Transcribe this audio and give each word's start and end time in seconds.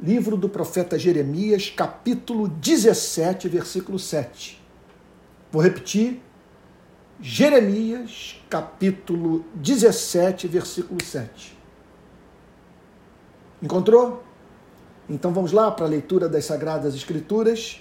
livro 0.00 0.36
do 0.36 0.48
profeta 0.48 0.98
Jeremias, 0.98 1.70
capítulo 1.70 2.48
17, 2.48 3.48
versículo 3.48 3.98
7. 3.98 4.60
Vou 5.50 5.62
repetir. 5.62 6.20
Jeremias, 7.20 8.42
capítulo 8.50 9.44
17, 9.54 10.48
versículo 10.48 11.02
7. 11.02 11.56
Encontrou? 13.62 14.24
Então 15.08 15.32
vamos 15.32 15.52
lá 15.52 15.70
para 15.70 15.86
a 15.86 15.88
leitura 15.88 16.28
das 16.28 16.44
Sagradas 16.44 16.94
Escrituras. 16.94 17.80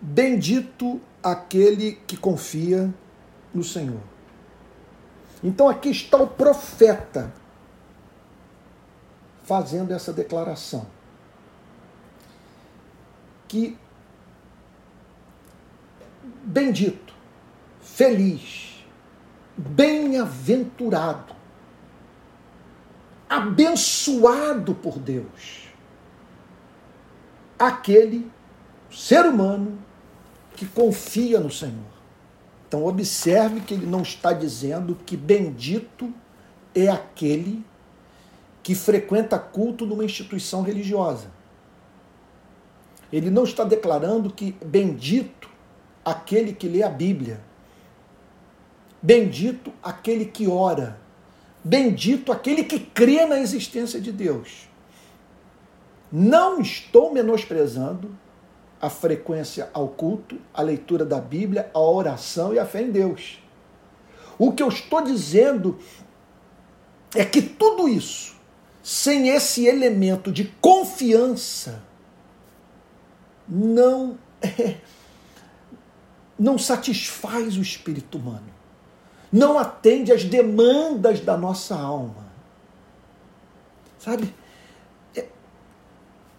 Bendito 0.00 1.00
aquele 1.22 1.98
que 2.06 2.16
confia 2.16 2.92
no 3.52 3.64
Senhor. 3.64 4.00
Então 5.42 5.68
aqui 5.68 5.90
está 5.90 6.18
o 6.18 6.26
profeta 6.26 7.32
fazendo 9.44 9.92
essa 9.92 10.12
declaração. 10.12 10.86
Que 13.46 13.78
bendito, 16.42 17.14
feliz, 17.80 18.84
bem-aventurado, 19.56 21.34
abençoado 23.28 24.74
por 24.74 24.98
Deus, 24.98 25.68
aquele 27.58 28.30
ser 28.90 29.26
humano 29.26 29.78
que 30.56 30.66
confia 30.66 31.38
no 31.38 31.50
Senhor. 31.50 31.94
Então, 32.66 32.84
observe 32.86 33.60
que 33.60 33.74
ele 33.74 33.86
não 33.86 34.02
está 34.02 34.32
dizendo 34.32 34.96
que 35.06 35.16
bendito 35.16 36.12
é 36.74 36.88
aquele 36.88 37.64
que 38.64 38.74
frequenta 38.74 39.38
culto 39.38 39.84
numa 39.84 40.04
instituição 40.04 40.62
religiosa. 40.62 41.30
Ele 43.12 43.30
não 43.30 43.44
está 43.44 43.62
declarando 43.62 44.32
que 44.32 44.56
bendito 44.64 45.50
aquele 46.02 46.54
que 46.54 46.66
lê 46.66 46.82
a 46.82 46.88
Bíblia. 46.88 47.40
Bendito 49.02 49.70
aquele 49.82 50.24
que 50.24 50.48
ora. 50.48 50.98
Bendito 51.62 52.32
aquele 52.32 52.64
que 52.64 52.80
crê 52.80 53.26
na 53.26 53.38
existência 53.38 54.00
de 54.00 54.10
Deus. 54.10 54.66
Não 56.10 56.58
estou 56.58 57.12
menosprezando 57.12 58.16
a 58.80 58.88
frequência 58.88 59.68
ao 59.74 59.88
culto, 59.88 60.38
a 60.54 60.62
leitura 60.62 61.04
da 61.04 61.20
Bíblia, 61.20 61.70
a 61.74 61.80
oração 61.80 62.54
e 62.54 62.58
a 62.58 62.64
fé 62.64 62.80
em 62.80 62.90
Deus. 62.90 63.38
O 64.38 64.52
que 64.52 64.62
eu 64.62 64.68
estou 64.68 65.02
dizendo 65.02 65.78
é 67.14 67.24
que 67.24 67.42
tudo 67.42 67.88
isso, 67.88 68.34
sem 68.84 69.30
esse 69.30 69.66
elemento 69.66 70.30
de 70.30 70.44
confiança, 70.60 71.82
não 73.48 74.16
é, 74.40 74.76
não 76.38 76.56
satisfaz 76.56 77.56
o 77.56 77.62
espírito 77.62 78.18
humano. 78.18 78.54
Não 79.32 79.58
atende 79.58 80.12
às 80.12 80.22
demandas 80.22 81.18
da 81.18 81.36
nossa 81.36 81.74
alma. 81.74 82.24
Sabe? 83.98 84.32
É, 85.16 85.26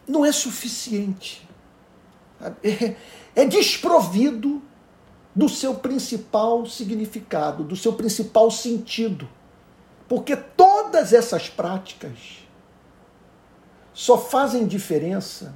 não 0.07 0.23
é 0.25 0.31
suficiente 0.31 1.45
é, 2.63 2.95
é 3.35 3.45
desprovido 3.45 4.61
do 5.35 5.49
seu 5.49 5.75
principal 5.75 6.65
significado, 6.65 7.63
do 7.63 7.75
seu 7.75 7.93
principal 7.93 8.49
sentido. 8.49 9.27
Porque 10.07 10.35
todas 10.35 11.13
essas 11.13 11.49
práticas 11.49 12.45
só 13.93 14.17
fazem 14.17 14.67
diferença 14.67 15.55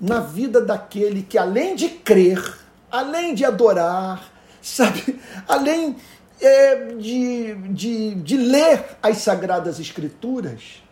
na 0.00 0.20
vida 0.20 0.60
daquele 0.60 1.22
que, 1.22 1.36
além 1.36 1.76
de 1.76 1.88
crer, 1.88 2.58
além 2.90 3.34
de 3.34 3.44
adorar, 3.44 4.32
sabe, 4.62 5.20
além 5.46 5.96
é, 6.40 6.94
de, 6.94 7.54
de, 7.68 8.14
de 8.16 8.36
ler 8.36 8.96
as 9.02 9.18
Sagradas 9.18 9.78
Escrituras, 9.78 10.82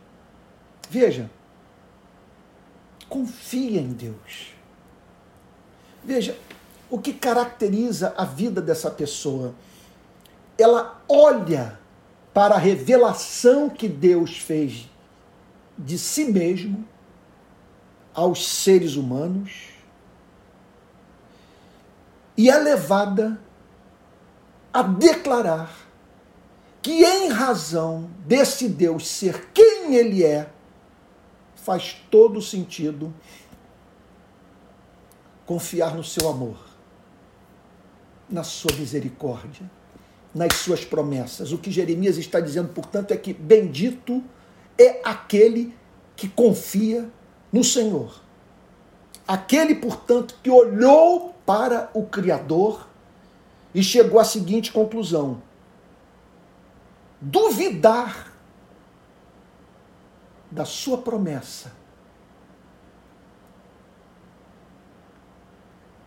veja, 0.89 1.31
confia 3.09 3.81
em 3.81 3.93
Deus. 3.93 4.55
Veja, 6.05 6.37
o 6.89 6.99
que 6.99 7.12
caracteriza 7.12 8.15
a 8.16 8.25
vida 8.25 8.60
dessa 8.60 8.91
pessoa? 8.91 9.55
Ela 10.56 11.03
olha 11.09 11.80
para 12.33 12.55
a 12.55 12.59
revelação 12.59 13.69
que 13.69 13.89
Deus 13.89 14.39
fez 14.39 14.89
de 15.77 15.99
si 15.99 16.27
mesmo 16.27 16.87
aos 18.15 18.47
seres 18.47 18.97
humanos 18.97 19.71
e 22.37 22.49
é 22.49 22.59
levada 22.59 23.41
a 24.73 24.83
declarar 24.83 25.75
que, 26.81 27.05
em 27.05 27.29
razão 27.29 28.11
desse 28.27 28.69
Deus 28.69 29.07
ser 29.07 29.51
quem 29.53 29.95
ele 29.95 30.25
é, 30.25 30.49
faz 31.57 32.01
todo 32.11 32.41
sentido 32.41 33.13
confiar 35.45 35.95
no 35.95 36.05
seu 36.05 36.29
amor, 36.29 36.57
na 38.29 38.45
sua 38.45 38.73
misericórdia, 38.77 39.71
nas 40.35 40.55
suas 40.55 40.85
promessas. 40.85 41.53
O 41.53 41.59
que 41.59 41.71
Jeremias 41.71 42.17
está 42.17 42.41
dizendo, 42.41 42.69
portanto, 42.69 43.13
é 43.13 43.17
que 43.17 43.33
bendito 43.33 44.23
é 44.79 45.01
aquele 45.05 45.75
que 46.17 46.29
confia 46.29 47.09
no 47.53 47.65
Senhor. 47.65 48.21
Aquele, 49.27 49.75
portanto, 49.75 50.37
que 50.43 50.51
olhou 50.51 51.35
para 51.45 51.91
o 51.95 52.07
Criador 52.07 52.89
e 53.75 53.83
chegou 53.83 54.19
à 54.19 54.25
seguinte 54.25 54.73
conclusão: 54.73 55.43
duvidar 57.21 58.33
da 60.51 60.65
sua 60.65 60.99
promessa 60.99 61.73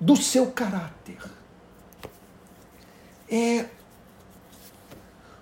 do 0.03 0.17
seu 0.17 0.51
caráter, 0.51 1.23
é, 3.29 3.69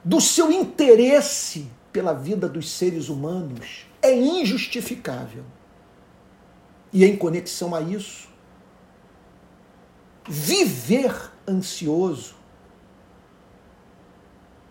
do 0.04 0.20
seu 0.20 0.52
interesse 0.52 1.70
pela 1.92 2.14
vida 2.14 2.48
dos 2.48 2.72
seres 2.72 3.10
humanos 3.10 3.86
é 4.02 4.16
injustificável. 4.16 5.44
E 6.92 7.06
em 7.06 7.16
conexão 7.16 7.74
a 7.74 7.82
isso, 7.82 8.30
viver 10.28 11.32
ansioso 11.48 12.36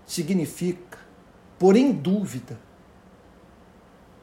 significa 0.05 0.99
pôr 1.59 1.77
em 1.77 1.93
dúvida 1.93 2.59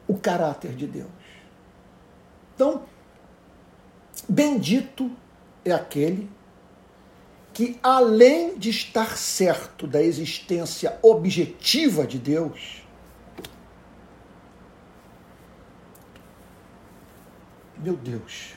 o 0.06 0.16
caráter 0.16 0.74
de 0.74 0.86
Deus. 0.86 1.08
Então, 2.54 2.84
bendito 4.28 5.10
é 5.64 5.72
aquele 5.72 6.30
que, 7.58 7.76
além 7.82 8.56
de 8.56 8.70
estar 8.70 9.18
certo 9.18 9.84
da 9.84 10.00
existência 10.00 10.96
objetiva 11.02 12.06
de 12.06 12.16
Deus, 12.16 12.84
meu 17.76 17.96
Deus, 17.96 18.52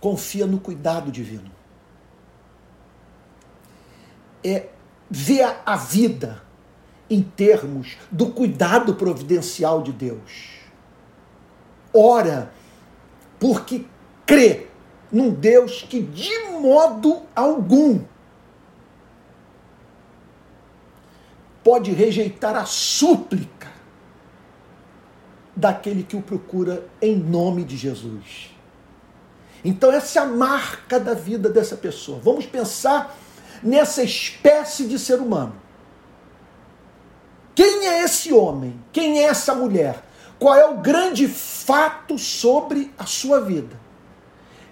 confia 0.00 0.46
no 0.46 0.58
cuidado 0.58 1.12
divino. 1.12 1.52
É 4.42 4.70
ver 5.10 5.58
a 5.66 5.76
vida 5.76 6.42
em 7.10 7.20
termos 7.22 7.98
do 8.10 8.30
cuidado 8.30 8.94
providencial 8.94 9.82
de 9.82 9.92
Deus. 9.92 10.62
Ora, 11.92 12.50
porque 13.38 13.84
crê 14.24 14.69
num 15.10 15.30
Deus 15.30 15.82
que 15.82 16.00
de 16.00 16.38
modo 16.60 17.22
algum 17.34 18.00
pode 21.62 21.92
rejeitar 21.92 22.56
a 22.56 22.64
súplica 22.64 23.68
daquele 25.54 26.02
que 26.02 26.16
o 26.16 26.22
procura 26.22 26.86
em 27.02 27.16
nome 27.16 27.64
de 27.64 27.76
Jesus. 27.76 28.50
Então, 29.64 29.92
essa 29.92 30.20
é 30.20 30.22
a 30.22 30.26
marca 30.26 30.98
da 30.98 31.12
vida 31.12 31.48
dessa 31.50 31.76
pessoa. 31.76 32.18
Vamos 32.22 32.46
pensar 32.46 33.14
nessa 33.62 34.02
espécie 34.02 34.86
de 34.86 34.98
ser 34.98 35.20
humano. 35.20 35.54
Quem 37.54 37.86
é 37.86 38.02
esse 38.04 38.32
homem? 38.32 38.82
Quem 38.90 39.20
é 39.20 39.24
essa 39.24 39.54
mulher? 39.54 40.02
Qual 40.38 40.54
é 40.54 40.66
o 40.66 40.78
grande 40.78 41.28
fato 41.28 42.18
sobre 42.18 42.90
a 42.98 43.04
sua 43.04 43.40
vida? 43.40 43.78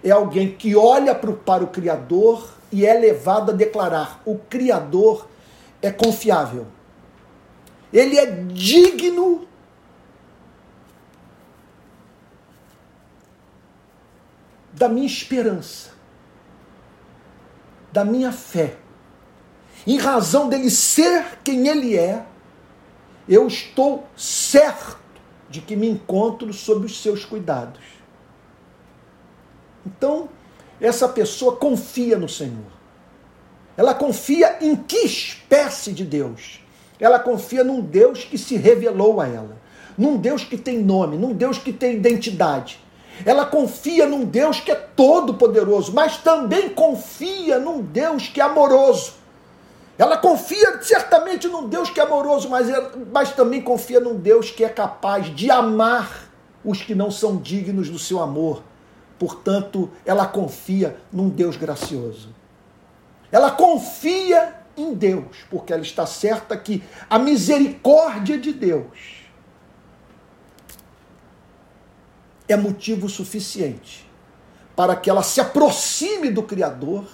é 0.02 0.10
alguém 0.10 0.52
que 0.52 0.76
olha 0.76 1.14
para 1.14 1.30
o 1.62 1.66
Criador 1.66 2.54
e 2.70 2.86
é 2.86 2.94
levado 2.94 3.50
a 3.52 3.54
declarar: 3.54 4.20
o 4.24 4.38
Criador 4.38 5.28
é 5.82 5.90
confiável. 5.90 6.66
Ele 7.92 8.18
é 8.18 8.26
digno 8.26 9.46
da 14.72 14.88
minha 14.88 15.06
esperança, 15.06 15.90
da 17.92 18.04
minha 18.04 18.30
fé. 18.30 18.76
Em 19.86 19.98
razão 19.98 20.48
dele 20.48 20.70
ser 20.70 21.38
quem 21.42 21.66
ele 21.66 21.96
é, 21.96 22.24
eu 23.28 23.46
estou 23.46 24.06
certo 24.16 24.98
de 25.48 25.60
que 25.60 25.74
me 25.74 25.88
encontro 25.88 26.52
sob 26.52 26.86
os 26.86 27.00
seus 27.02 27.24
cuidados. 27.24 27.97
Então, 29.88 30.28
essa 30.78 31.08
pessoa 31.08 31.56
confia 31.56 32.18
no 32.18 32.28
Senhor. 32.28 32.70
Ela 33.74 33.94
confia 33.94 34.58
em 34.60 34.76
que 34.76 34.98
espécie 34.98 35.92
de 35.92 36.04
Deus? 36.04 36.60
Ela 37.00 37.18
confia 37.18 37.64
num 37.64 37.80
Deus 37.80 38.24
que 38.24 38.36
se 38.36 38.56
revelou 38.56 39.18
a 39.20 39.26
ela, 39.26 39.56
num 39.96 40.18
Deus 40.18 40.44
que 40.44 40.58
tem 40.58 40.78
nome, 40.78 41.16
num 41.16 41.32
Deus 41.32 41.56
que 41.56 41.72
tem 41.72 41.94
identidade. 41.94 42.80
Ela 43.24 43.46
confia 43.46 44.06
num 44.06 44.24
Deus 44.24 44.60
que 44.60 44.70
é 44.70 44.74
todo-poderoso, 44.74 45.92
mas 45.94 46.18
também 46.18 46.68
confia 46.68 47.58
num 47.58 47.80
Deus 47.80 48.28
que 48.28 48.40
é 48.40 48.44
amoroso. 48.44 49.14
Ela 49.96 50.18
confia 50.18 50.80
certamente 50.82 51.48
num 51.48 51.66
Deus 51.66 51.88
que 51.88 51.98
é 51.98 52.02
amoroso, 52.02 52.48
mas, 52.48 52.68
mas 53.10 53.32
também 53.32 53.62
confia 53.62 54.00
num 54.00 54.16
Deus 54.16 54.50
que 54.50 54.64
é 54.64 54.68
capaz 54.68 55.34
de 55.34 55.50
amar 55.50 56.28
os 56.64 56.82
que 56.82 56.94
não 56.94 57.10
são 57.10 57.36
dignos 57.36 57.88
do 57.88 57.98
seu 57.98 58.20
amor. 58.20 58.62
Portanto, 59.18 59.90
ela 60.06 60.26
confia 60.26 60.96
num 61.12 61.28
Deus 61.28 61.56
gracioso. 61.56 62.34
Ela 63.30 63.50
confia 63.50 64.54
em 64.76 64.94
Deus, 64.94 65.38
porque 65.50 65.72
ela 65.72 65.82
está 65.82 66.06
certa 66.06 66.56
que 66.56 66.82
a 67.10 67.18
misericórdia 67.18 68.38
de 68.38 68.52
Deus 68.52 69.26
é 72.48 72.56
motivo 72.56 73.08
suficiente 73.08 74.08
para 74.74 74.94
que 74.94 75.10
ela 75.10 75.22
se 75.22 75.40
aproxime 75.40 76.30
do 76.30 76.42
Criador 76.42 77.04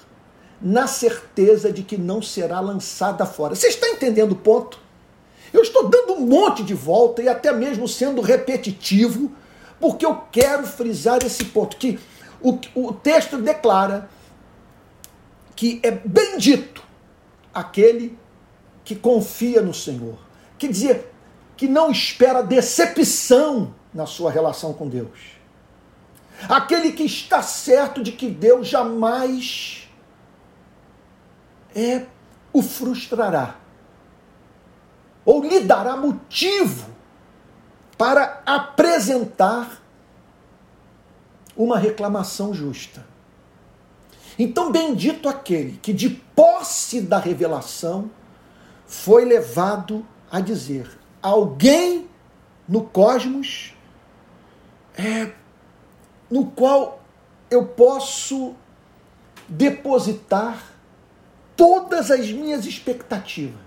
na 0.61 0.87
certeza 0.87 1.73
de 1.73 1.83
que 1.83 1.97
não 1.97 2.23
será 2.23 2.61
lançada 2.61 3.27
fora. 3.27 3.55
Você 3.55 3.69
está 3.69 3.89
entendendo 3.89 4.33
o 4.33 4.37
ponto? 4.37 4.79
Eu 5.53 5.63
estou 5.63 5.89
dando 5.89 6.15
um 6.15 6.27
monte 6.27 6.63
de 6.63 6.75
volta 6.75 7.23
e 7.23 7.29
até 7.29 7.53
mesmo 7.53 7.89
sendo 7.89 8.21
repetitivo, 8.21 9.33
porque 9.81 10.05
eu 10.05 10.17
quero 10.33 10.67
frisar 10.67 11.25
esse 11.25 11.47
ponto, 11.47 11.77
que 11.77 11.99
o, 12.41 12.59
o 12.75 12.93
texto 12.93 13.39
declara 13.39 14.09
que 15.57 15.81
é 15.83 15.91
bendito 15.91 16.83
aquele 17.53 18.19
que 18.85 18.95
confia 18.95 19.63
no 19.63 19.73
Senhor. 19.73 20.19
Quer 20.59 20.71
dizer, 20.71 21.15
que 21.57 21.69
não 21.69 21.91
espera 21.91 22.43
decepção 22.43 23.75
na 23.93 24.07
sua 24.07 24.31
relação 24.31 24.73
com 24.73 24.89
Deus. 24.89 25.35
Aquele 26.49 26.93
que 26.93 27.05
está 27.05 27.43
certo 27.43 28.03
de 28.03 28.13
que 28.13 28.29
Deus 28.29 28.67
jamais 28.67 29.89
é, 31.75 32.07
o 32.53 32.61
frustrará 32.61 33.57
ou 35.25 35.43
lhe 35.43 35.61
dará 35.61 35.97
motivo 35.97 36.94
para 37.97 38.43
apresentar 38.45 39.83
uma 41.57 41.79
reclamação 41.79 42.53
justa. 42.53 43.07
Então, 44.39 44.73
bendito 44.73 45.29
aquele 45.29 45.79
que, 45.79 45.93
de 45.93 46.11
posse 46.11 47.01
da 47.01 47.19
revelação, 47.19 48.11
foi 48.87 49.25
levado 49.25 50.05
a 50.31 50.41
dizer: 50.41 50.99
alguém 51.23 52.09
no 52.69 52.83
cosmos 52.85 53.75
é, 54.97 55.33
no 56.31 56.47
qual 56.47 57.01
eu 57.51 57.67
posso 57.67 58.55
depositar 59.49 60.73
todas 61.57 62.11
as 62.11 62.31
minhas 62.31 62.67
expectativas, 62.67 63.61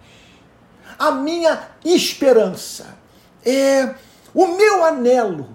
a 0.99 1.11
minha 1.11 1.69
esperança, 1.85 2.97
é 3.45 3.95
o 4.37 4.55
meu 4.55 4.85
anelo 4.85 5.49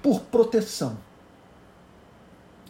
por 0.00 0.20
proteção. 0.20 0.96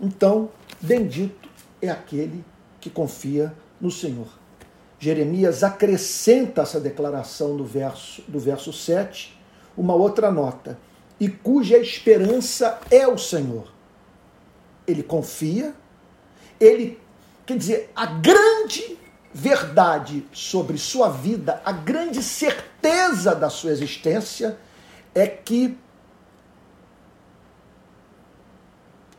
Então, 0.01 0.49
bendito 0.81 1.51
é 1.83 1.91
aquele 1.91 2.43
que 2.81 2.89
confia 2.89 3.55
no 3.79 3.91
Senhor. 3.91 4.29
Jeremias 4.99 5.63
acrescenta 5.63 6.63
essa 6.63 6.81
declaração 6.81 7.55
do 7.55 7.67
verso, 7.67 8.23
do 8.27 8.41
verso 8.41 8.73
7, 8.73 9.39
uma 9.77 9.95
outra 9.95 10.33
nota, 10.33 10.79
e 11.21 11.29
cuja 11.29 11.77
esperança 11.77 12.81
é 12.91 13.07
o 13.07 13.19
Senhor. 13.19 13.71
Ele 14.87 15.03
confia, 15.03 15.75
ele, 16.59 16.99
quer 17.45 17.59
dizer, 17.59 17.93
a 17.95 18.07
grande 18.07 18.99
verdade 19.33 20.27
sobre 20.33 20.77
sua 20.77 21.09
vida, 21.09 21.61
a 21.65 21.73
grande 21.73 22.23
certeza 22.23 23.35
da 23.35 23.49
sua 23.49 23.71
existência 23.71 24.59
é 25.15 25.27
que 25.27 25.79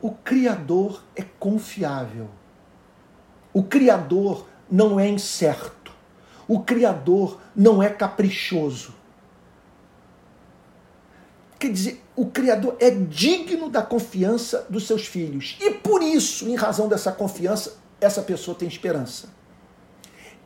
o 0.00 0.10
Criador 0.10 1.02
é 1.16 1.22
confiável. 1.38 2.28
O 3.52 3.62
Criador 3.62 4.46
não 4.70 5.00
é 5.00 5.08
incerto. 5.08 5.92
O 6.46 6.60
Criador 6.60 7.40
não 7.56 7.82
é 7.82 7.88
caprichoso. 7.88 8.94
Quer 11.58 11.72
dizer, 11.72 12.04
o 12.14 12.26
Criador 12.26 12.76
é 12.78 12.90
digno 12.90 13.70
da 13.70 13.80
confiança 13.82 14.66
dos 14.68 14.86
seus 14.86 15.06
filhos. 15.06 15.56
E 15.60 15.70
por 15.70 16.02
isso, 16.02 16.46
em 16.48 16.54
razão 16.54 16.86
dessa 16.86 17.10
confiança, 17.10 17.78
essa 18.00 18.20
pessoa 18.20 18.54
tem 18.54 18.68
esperança. 18.68 19.28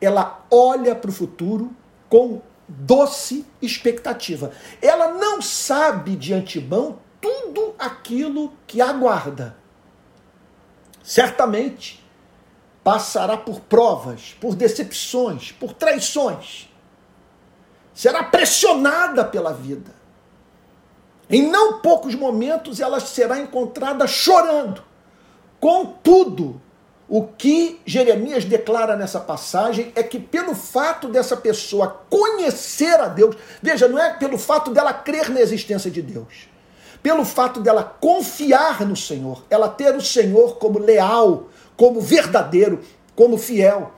Ela 0.01 0.45
olha 0.49 0.95
para 0.95 1.09
o 1.09 1.13
futuro 1.13 1.75
com 2.09 2.41
doce 2.67 3.45
expectativa. 3.61 4.51
Ela 4.81 5.13
não 5.13 5.41
sabe 5.41 6.15
de 6.15 6.33
antemão 6.33 6.99
tudo 7.19 7.73
aquilo 7.77 8.53
que 8.65 8.81
aguarda. 8.81 9.57
Certamente 11.03 12.03
passará 12.83 13.35
por 13.35 13.59
provas, 13.61 14.35
por 14.39 14.55
decepções, 14.55 15.51
por 15.51 15.73
traições. 15.73 16.69
Será 17.93 18.23
pressionada 18.23 19.25
pela 19.25 19.51
vida. 19.51 19.99
Em 21.29 21.43
não 21.47 21.79
poucos 21.79 22.15
momentos 22.15 22.79
ela 22.79 22.99
será 22.99 23.39
encontrada 23.39 24.07
chorando. 24.07 24.83
Contudo, 25.59 26.61
o 27.09 27.23
que 27.23 27.81
Jeremias 27.87 28.45
declara 28.45 28.95
nessa 28.95 29.19
passagem 29.19 29.91
é 29.95 30.03
que, 30.03 30.19
pelo 30.19 30.53
fato 30.53 31.07
dessa 31.07 31.35
pessoa 31.35 32.03
conhecer 32.07 32.99
a 32.99 33.07
Deus, 33.07 33.35
veja, 33.63 33.87
não 33.87 33.97
é 33.97 34.13
pelo 34.13 34.37
fato 34.37 34.69
dela 34.71 34.93
crer 34.93 35.27
na 35.31 35.41
existência 35.41 35.89
de 35.89 36.03
Deus, 36.03 36.47
pelo 37.01 37.25
fato 37.25 37.61
dela 37.61 37.83
confiar 37.83 38.85
no 38.85 38.95
Senhor, 38.95 39.43
ela 39.49 39.67
ter 39.67 39.95
o 39.95 40.01
Senhor 40.01 40.57
como 40.57 40.77
leal, 40.77 41.47
como 41.75 41.99
verdadeiro, 41.99 42.79
como 43.15 43.39
fiel, 43.39 43.91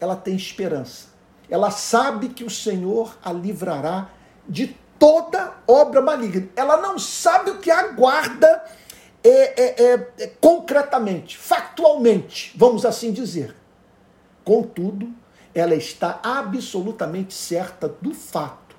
ela 0.00 0.16
tem 0.16 0.34
esperança. 0.34 1.08
Ela 1.50 1.70
sabe 1.70 2.30
que 2.30 2.44
o 2.44 2.50
Senhor 2.50 3.14
a 3.22 3.30
livrará 3.30 4.08
de 4.48 4.74
toda 4.98 5.52
obra 5.66 6.00
maligna. 6.00 6.48
Ela 6.56 6.78
não 6.78 6.98
sabe 6.98 7.50
o 7.50 7.58
que 7.58 7.70
aguarda 7.70 8.64
é, 9.28 9.54
é, 9.56 9.82
é, 9.82 10.08
é 10.20 10.26
concretamente, 10.40 11.36
factualmente, 11.36 12.52
vamos 12.56 12.84
assim 12.84 13.12
dizer. 13.12 13.54
Contudo, 14.44 15.12
ela 15.54 15.74
está 15.74 16.20
absolutamente 16.22 17.34
certa 17.34 17.88
do 17.88 18.14
fato 18.14 18.76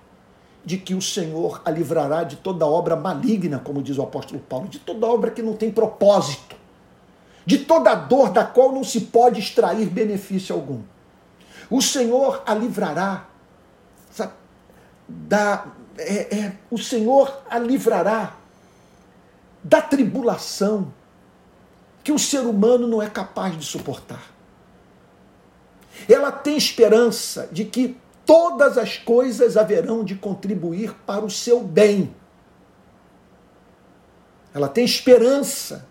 de 0.63 0.77
que 0.77 0.93
o 0.93 1.01
Senhor 1.01 1.61
a 1.65 1.71
livrará 1.71 2.23
de 2.23 2.37
toda 2.37 2.65
obra 2.65 2.95
maligna, 2.95 3.59
como 3.59 3.81
diz 3.81 3.97
o 3.97 4.03
apóstolo 4.03 4.39
Paulo, 4.39 4.67
de 4.67 4.79
toda 4.79 5.07
obra 5.07 5.31
que 5.31 5.41
não 5.41 5.55
tem 5.55 5.71
propósito, 5.71 6.55
de 7.45 7.59
toda 7.59 7.95
dor 7.95 8.29
da 8.31 8.43
qual 8.43 8.71
não 8.71 8.83
se 8.83 9.01
pode 9.01 9.39
extrair 9.39 9.87
benefício 9.87 10.53
algum. 10.53 10.81
O 11.69 11.81
Senhor 11.81 12.43
a 12.45 12.53
livrará 12.53 13.27
sabe, 14.11 14.33
da. 15.07 15.65
É, 15.97 16.37
é, 16.37 16.53
o 16.71 16.77
Senhor 16.77 17.41
a 17.49 17.59
livrará 17.59 18.35
da 19.63 19.81
tribulação 19.81 20.93
que 22.03 22.11
o 22.11 22.19
ser 22.19 22.39
humano 22.39 22.87
não 22.87 23.01
é 23.01 23.09
capaz 23.09 23.57
de 23.57 23.65
suportar. 23.65 24.31
Ela 26.07 26.31
tem 26.31 26.55
esperança 26.55 27.49
de 27.51 27.65
que 27.65 27.97
todas 28.25 28.77
as 28.77 28.97
coisas 28.97 29.57
haverão 29.57 30.03
de 30.03 30.15
contribuir 30.15 30.93
para 31.05 31.25
o 31.25 31.29
seu 31.29 31.61
bem. 31.61 32.15
Ela 34.53 34.67
tem 34.67 34.85
esperança 34.85 35.87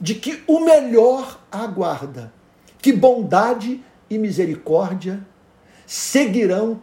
de 0.00 0.14
que 0.14 0.42
o 0.46 0.60
melhor 0.60 1.40
aguarda, 1.50 2.32
que 2.78 2.92
bondade 2.92 3.82
e 4.10 4.18
misericórdia 4.18 5.24
seguirão 5.86 6.82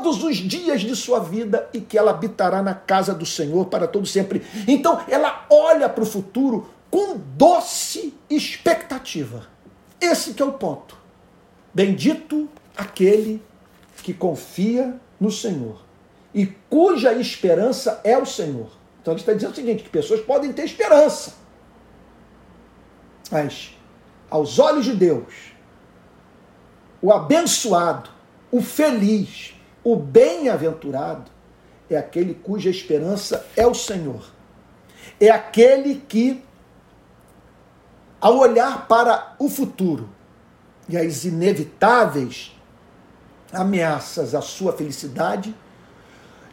todos 0.00 0.24
os 0.24 0.36
dias 0.36 0.80
de 0.80 0.96
sua 0.96 1.20
vida 1.20 1.68
e 1.72 1.80
que 1.80 1.98
ela 1.98 2.10
habitará 2.10 2.62
na 2.62 2.74
casa 2.74 3.14
do 3.14 3.26
Senhor 3.26 3.66
para 3.66 3.86
todo 3.86 4.06
sempre. 4.06 4.42
Então, 4.66 5.02
ela 5.08 5.46
olha 5.50 5.88
para 5.88 6.02
o 6.02 6.06
futuro 6.06 6.70
com 6.90 7.16
doce 7.16 8.14
expectativa. 8.28 9.46
Esse 10.00 10.32
que 10.32 10.42
é 10.42 10.44
o 10.44 10.52
ponto. 10.52 10.96
Bendito 11.72 12.48
aquele 12.76 13.42
que 14.02 14.14
confia 14.14 14.98
no 15.20 15.30
Senhor 15.30 15.80
e 16.34 16.46
cuja 16.46 17.12
esperança 17.12 18.00
é 18.02 18.16
o 18.16 18.24
Senhor. 18.24 18.70
Então 19.00 19.12
ele 19.12 19.20
está 19.20 19.32
dizendo 19.32 19.52
o 19.52 19.54
seguinte: 19.54 19.82
que 19.82 19.90
pessoas 19.90 20.20
podem 20.20 20.52
ter 20.52 20.64
esperança. 20.64 21.34
Mas, 23.30 23.76
aos 24.28 24.58
olhos 24.58 24.84
de 24.84 24.94
Deus, 24.94 25.52
o 27.00 27.12
abençoado, 27.12 28.10
o 28.50 28.60
feliz, 28.60 29.54
o 29.82 29.96
bem-aventurado 29.96 31.30
é 31.88 31.96
aquele 31.96 32.34
cuja 32.34 32.70
esperança 32.70 33.46
é 33.56 33.66
o 33.66 33.74
Senhor. 33.74 34.24
É 35.18 35.30
aquele 35.30 35.96
que, 36.08 36.42
ao 38.20 38.38
olhar 38.38 38.86
para 38.86 39.34
o 39.38 39.48
futuro 39.48 40.08
e 40.88 40.96
as 40.96 41.24
inevitáveis 41.24 42.54
ameaças 43.52 44.34
à 44.34 44.40
sua 44.40 44.72
felicidade, 44.72 45.54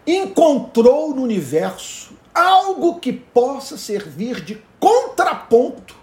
encontrou 0.05 1.13
no 1.13 1.21
universo 1.21 2.15
algo 2.33 2.99
que 2.99 3.11
possa 3.11 3.77
servir 3.77 4.41
de 4.41 4.61
contraponto 4.79 5.95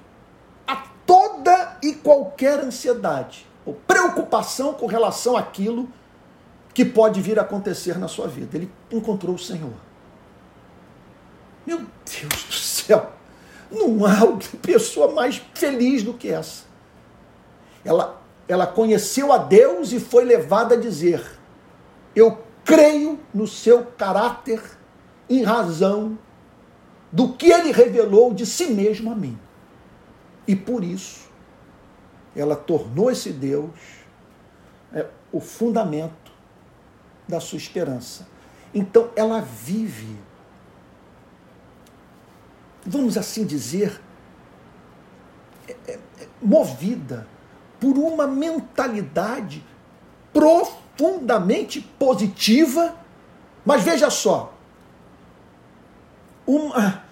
a 0.67 0.77
toda 1.07 1.79
e 1.83 1.95
qualquer 1.95 2.61
ansiedade 2.61 3.47
ou 3.65 3.75
preocupação 3.87 4.75
com 4.75 4.87
relação 4.87 5.37
àquilo 5.37 5.85
que 5.85 6.04
pode 6.83 7.21
vir 7.21 7.39
a 7.39 7.43
acontecer 7.43 7.99
na 7.99 8.09
sua 8.09 8.27
vida. 8.27 8.57
Ele 8.57 8.71
encontrou 8.91 9.35
o 9.35 9.39
Senhor. 9.39 9.75
Meu 11.67 11.79
Deus 11.79 12.45
do 12.45 12.53
céu! 12.53 13.13
Não 13.71 14.07
há 14.07 14.21
pessoa 14.63 15.13
mais 15.13 15.43
feliz 15.55 16.03
do 16.03 16.15
que 16.15 16.29
essa. 16.29 16.65
Ela, 17.85 18.21
ela 18.49 18.67
conheceu 18.67 19.33
a 19.33 19.39
Deus 19.39 19.93
e 19.93 20.01
foi 20.01 20.25
levada 20.25 20.75
a 20.75 20.79
dizer: 20.79 21.23
Eu 22.15 22.39
creio 22.65 23.21
no 23.33 23.47
seu 23.47 23.85
caráter 23.85 24.63
em 25.29 25.43
razão 25.43 26.19
do 27.11 27.33
que 27.33 27.51
ele 27.51 27.73
revelou 27.73 28.33
de 28.33 28.47
si 28.47 28.67
mesmo 28.67 29.13
a 29.13 29.15
mim. 29.15 29.39
E 30.47 30.55
por 30.55 30.83
isso, 30.83 31.29
ela 32.35 32.57
tornou 32.57 33.11
esse 33.11 33.31
Deus 33.31 33.71
é, 34.93 35.07
o 35.33 35.41
fundamento 35.41 36.24
da 37.29 37.41
sua 37.41 37.59
esperança. 37.59 38.27
Então, 38.73 39.11
ela 39.15 39.41
vive, 39.41 40.17
vamos 42.85 43.17
assim 43.17 43.45
dizer, 43.45 44.01
é, 45.69 45.77
é, 45.87 45.99
é 46.21 46.29
movida 46.43 47.27
por 47.81 47.97
uma 47.97 48.27
mentalidade 48.27 49.65
profundamente 50.33 51.81
positiva, 51.81 52.97
mas 53.65 53.83
veja 53.83 54.11
só, 54.11 54.53
uma, 56.47 57.05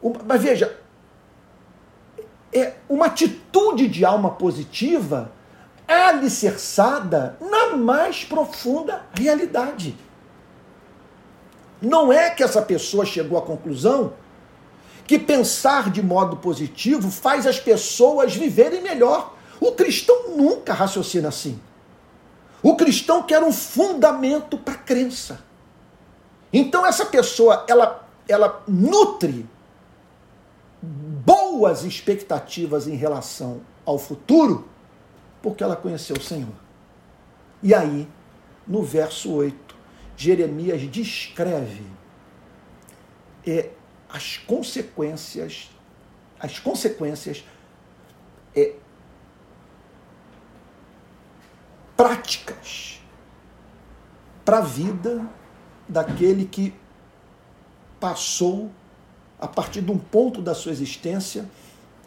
uma, 0.00 0.20
mas 0.26 0.42
veja, 0.42 0.78
é 2.52 2.74
uma 2.88 3.06
atitude 3.06 3.88
de 3.88 4.04
alma 4.04 4.30
positiva 4.30 5.32
alicerçada 5.94 7.36
na 7.40 7.76
mais 7.76 8.24
profunda 8.24 9.04
realidade. 9.12 9.96
Não 11.80 12.12
é 12.12 12.30
que 12.30 12.42
essa 12.42 12.60
pessoa 12.60 13.04
chegou 13.04 13.38
à 13.38 13.42
conclusão 13.42 14.12
que 15.06 15.18
pensar 15.18 15.90
de 15.90 16.02
modo 16.02 16.36
positivo 16.36 17.10
faz 17.10 17.46
as 17.46 17.58
pessoas 17.58 18.34
viverem 18.34 18.82
melhor. 18.82 19.34
O 19.60 19.72
cristão 19.72 20.36
nunca 20.36 20.72
raciocina 20.72 21.28
assim. 21.28 21.60
O 22.62 22.76
cristão 22.76 23.22
quer 23.22 23.42
um 23.42 23.52
fundamento 23.52 24.58
para 24.58 24.74
a 24.74 24.78
crença. 24.78 25.40
Então 26.52 26.86
essa 26.86 27.06
pessoa, 27.06 27.64
ela 27.66 28.06
ela 28.30 28.62
nutre 28.66 29.46
boas 30.82 31.84
expectativas 31.84 32.86
em 32.86 32.94
relação 32.94 33.60
ao 33.84 33.98
futuro, 33.98 34.68
porque 35.42 35.62
ela 35.62 35.76
conheceu 35.76 36.16
o 36.16 36.20
Senhor. 36.22 36.54
E 37.62 37.74
aí, 37.74 38.08
no 38.66 38.82
verso 38.82 39.32
8, 39.32 39.76
Jeremias 40.16 40.82
descreve 40.82 41.84
é, 43.46 43.70
as 44.08 44.36
consequências, 44.38 45.70
as 46.38 46.58
consequências 46.58 47.44
é, 48.54 48.74
práticas 51.96 53.00
para 54.44 54.58
a 54.58 54.62
vida 54.62 55.28
daquele 55.88 56.44
que 56.44 56.74
passou, 57.98 58.70
a 59.38 59.46
partir 59.46 59.82
de 59.82 59.90
um 59.90 59.98
ponto 59.98 60.40
da 60.40 60.54
sua 60.54 60.72
existência, 60.72 61.48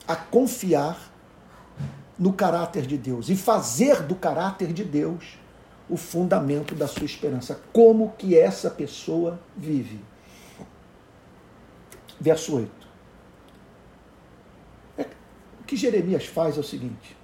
a 0.08 0.16
confiar 0.16 1.13
no 2.18 2.34
caráter 2.34 2.86
de 2.86 2.98
Deus 2.98 3.30
e 3.30 3.36
fazer 3.36 4.04
do 4.04 4.16
caráter 4.16 4.72
de 4.74 4.84
Deus 4.84 5.38
o 5.90 5.98
fundamento 5.98 6.76
da 6.76 6.88
sua 6.88 7.06
esperança. 7.06 7.60
Como 7.72 8.14
que 8.18 8.38
essa 8.38 8.70
pessoa 8.70 9.40
vive? 9.56 10.00
Verso 12.20 12.56
8. 12.56 12.72
É, 14.98 15.02
o 15.60 15.64
que 15.66 15.76
Jeremias 15.76 16.26
faz 16.26 16.58
é 16.58 16.60
o 16.60 16.64
seguinte: 16.64 17.18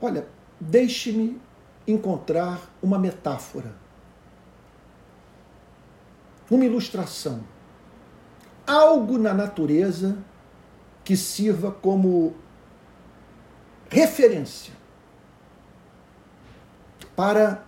Olha, 0.00 0.26
deixe-me 0.60 1.40
encontrar 1.86 2.60
uma 2.82 2.98
metáfora 2.98 3.82
uma 6.54 6.64
ilustração, 6.64 7.42
algo 8.66 9.18
na 9.18 9.32
natureza 9.32 10.18
que 11.04 11.16
sirva 11.16 11.70
como 11.70 12.34
referência 13.88 14.72
para 17.14 17.64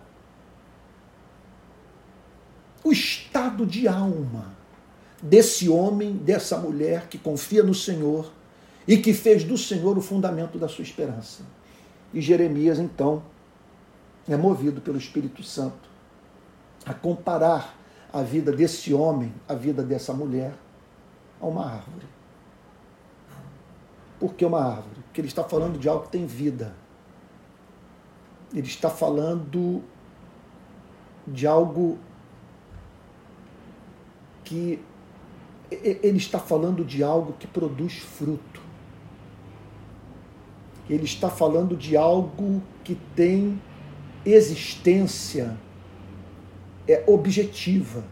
o 2.83 2.91
estado 2.91 3.65
de 3.65 3.87
alma 3.87 4.55
desse 5.21 5.67
homem, 5.67 6.13
dessa 6.13 6.57
mulher 6.57 7.07
que 7.07 7.17
confia 7.17 7.63
no 7.63 7.73
Senhor 7.73 8.31
e 8.87 8.97
que 8.97 9.13
fez 9.13 9.43
do 9.43 9.57
Senhor 9.57 9.97
o 9.97 10.01
fundamento 10.01 10.57
da 10.57 10.67
sua 10.67 10.83
esperança. 10.83 11.43
E 12.13 12.21
Jeremias, 12.21 12.79
então, 12.79 13.23
é 14.27 14.37
movido 14.37 14.81
pelo 14.81 14.97
Espírito 14.97 15.43
Santo 15.43 15.89
a 16.85 16.93
comparar 16.93 17.75
a 18.13 18.21
vida 18.21 18.51
desse 18.51 18.93
homem, 18.93 19.33
a 19.47 19.55
vida 19.55 19.83
dessa 19.83 20.13
mulher, 20.13 20.53
a 21.41 21.45
uma 21.45 21.65
árvore. 21.65 22.14
Por 24.19 24.33
que 24.33 24.45
uma 24.45 24.63
árvore? 24.63 25.01
Porque 25.03 25.21
ele 25.21 25.27
está 25.27 25.43
falando 25.43 25.77
de 25.77 25.87
algo 25.89 26.03
que 26.05 26.11
tem 26.11 26.25
vida. 26.25 26.73
Ele 28.53 28.67
está 28.67 28.89
falando 28.89 29.83
de 31.27 31.45
algo 31.45 31.97
que. 34.43 34.81
Ele 35.71 36.17
está 36.17 36.39
falando 36.39 36.85
de 36.85 37.03
algo 37.03 37.33
que 37.33 37.47
produz 37.47 37.97
fruto. 37.97 38.61
Ele 40.89 41.03
está 41.03 41.29
falando 41.29 41.75
de 41.75 41.97
algo 41.97 42.61
que 42.83 42.95
tem 43.15 43.59
existência 44.23 45.57
é, 46.87 47.03
objetiva. 47.07 48.03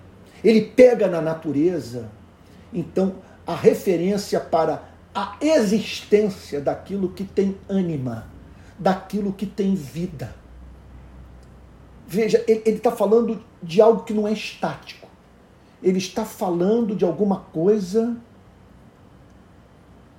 Ele 0.44 0.62
pega 0.62 1.08
na 1.08 1.22
natureza, 1.22 2.12
então, 2.74 3.16
a 3.46 3.56
referência 3.56 4.40
para 4.40 4.93
a 5.14 5.38
existência 5.40 6.60
daquilo 6.60 7.10
que 7.10 7.24
tem 7.24 7.58
ânima, 7.70 8.28
daquilo 8.80 9.32
que 9.32 9.46
tem 9.46 9.76
vida. 9.76 10.36
Veja, 12.08 12.44
ele 12.48 12.78
está 12.78 12.92
falando 12.92 13.44
de 13.62 13.82
algo 13.82 14.04
que 14.04 14.14
não 14.14 14.28
é 14.28 14.34
estático. 14.34 15.08
Ele 15.82 15.98
está 15.98 16.26
falando 16.26 16.96
de 16.96 17.06
alguma 17.06 17.40
coisa 17.40 18.18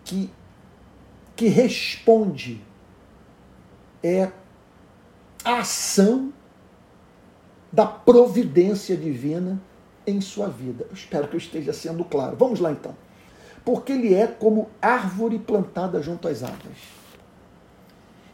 que, 0.05 0.31
que 1.35 1.49
responde 1.49 2.61
é 4.03 4.31
a 5.45 5.59
ação 5.59 6.33
da 7.73 7.87
providência 7.87 8.97
divina 8.97 9.61
em 10.07 10.21
sua 10.21 10.49
vida. 10.49 10.87
Eu 10.89 10.95
espero 10.95 11.27
que 11.27 11.35
eu 11.35 11.39
esteja 11.39 11.73
sendo 11.73 12.05
claro. 12.05 12.37
Vamos 12.37 12.61
lá 12.61 12.71
então. 12.71 12.95
Porque 13.65 13.93
ele 13.93 14.15
é 14.15 14.27
como 14.27 14.71
árvore 14.81 15.39
plantada 15.39 16.03
junto 16.03 16.29
às 16.29 16.43
águas. 16.43 16.77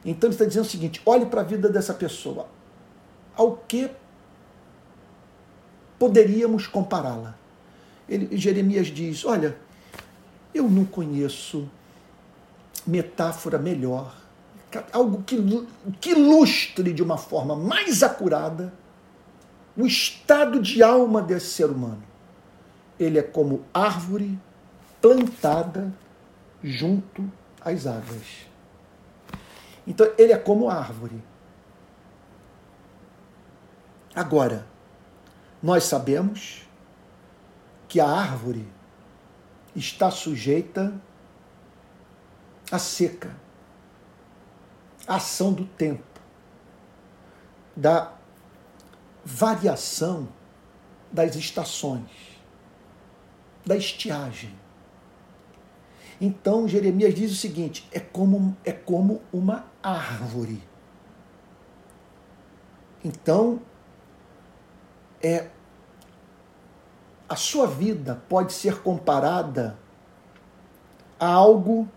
Então 0.04 0.28
ele 0.28 0.34
está 0.34 0.44
dizendo 0.44 0.64
o 0.64 0.68
seguinte: 0.68 1.00
olhe 1.06 1.26
para 1.26 1.42
a 1.42 1.44
vida 1.44 1.68
dessa 1.68 1.94
pessoa. 1.94 2.48
Ao 3.36 3.56
que 3.56 3.90
poderíamos 5.98 6.66
compará-la? 6.66 7.36
Jeremias 8.32 8.88
diz: 8.88 9.24
olha, 9.24 9.56
Eu 10.52 10.68
não 10.68 10.84
conheço 10.84 11.70
metáfora 12.86 13.58
melhor, 13.58 14.16
algo 14.92 15.22
que, 15.22 15.36
que 16.00 16.10
ilustre 16.10 16.92
de 16.92 17.02
uma 17.02 17.16
forma 17.16 17.54
mais 17.54 18.02
acurada 18.02 18.72
o 19.76 19.86
estado 19.86 20.60
de 20.60 20.82
alma 20.82 21.22
desse 21.22 21.50
ser 21.50 21.66
humano. 21.66 22.02
Ele 22.98 23.18
é 23.18 23.22
como 23.22 23.64
árvore 23.72 24.38
plantada 25.00 25.92
junto 26.62 27.30
às 27.60 27.86
águas. 27.86 28.46
Então, 29.86 30.06
ele 30.18 30.32
é 30.32 30.38
como 30.38 30.68
árvore. 30.68 31.22
Agora, 34.14 34.66
nós 35.62 35.84
sabemos 35.84 36.68
que 37.88 38.00
a 38.00 38.06
árvore 38.06 38.68
está 39.74 40.10
sujeita 40.10 40.92
à 42.70 42.78
seca, 42.78 43.34
à 45.06 45.16
ação 45.16 45.52
do 45.52 45.64
tempo, 45.64 46.04
da 47.74 48.12
variação 49.24 50.28
das 51.10 51.34
estações, 51.34 52.10
da 53.64 53.76
estiagem. 53.76 54.59
Então 56.20 56.68
Jeremias 56.68 57.14
diz 57.14 57.32
o 57.32 57.36
seguinte: 57.36 57.88
é 57.92 57.98
como, 57.98 58.56
é 58.64 58.72
como 58.72 59.22
uma 59.32 59.66
árvore. 59.82 60.62
Então, 63.02 63.60
é 65.22 65.48
a 67.28 67.36
sua 67.36 67.66
vida 67.66 68.20
pode 68.28 68.52
ser 68.52 68.82
comparada 68.82 69.78
a 71.18 71.26
algo 71.26 71.88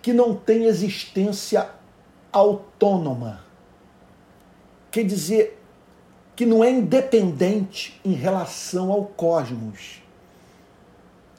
que 0.00 0.12
não 0.12 0.34
tem 0.34 0.64
existência 0.64 1.68
autônoma. 2.32 3.44
Quer 4.90 5.04
dizer, 5.04 5.60
que 6.36 6.44
não 6.44 6.62
é 6.62 6.70
independente 6.70 7.98
em 8.04 8.12
relação 8.12 8.92
ao 8.92 9.06
cosmos. 9.06 10.02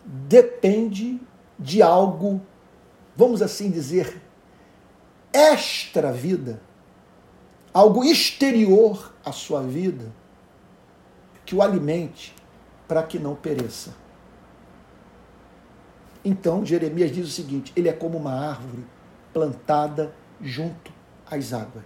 Depende 0.04 1.22
de 1.58 1.82
algo, 1.82 2.42
vamos 3.16 3.42
assim 3.42 3.70
dizer, 3.72 4.22
extra 5.34 6.12
vida, 6.12 6.62
algo 7.74 8.04
exterior 8.04 9.14
à 9.24 9.32
sua 9.32 9.62
vida, 9.62 10.12
que 11.46 11.56
o 11.56 11.62
alimente 11.62 12.36
para 12.88 13.04
que 13.04 13.18
não 13.18 13.36
pereça. 13.36 13.94
Então, 16.24 16.66
Jeremias 16.66 17.12
diz 17.12 17.28
o 17.28 17.32
seguinte: 17.32 17.72
ele 17.76 17.88
é 17.88 17.94
como 17.94 18.18
uma 18.18 18.34
árvore 18.34 18.86
plantada 19.34 20.14
junto 20.42 20.92
às 21.30 21.54
águas. 21.54 21.86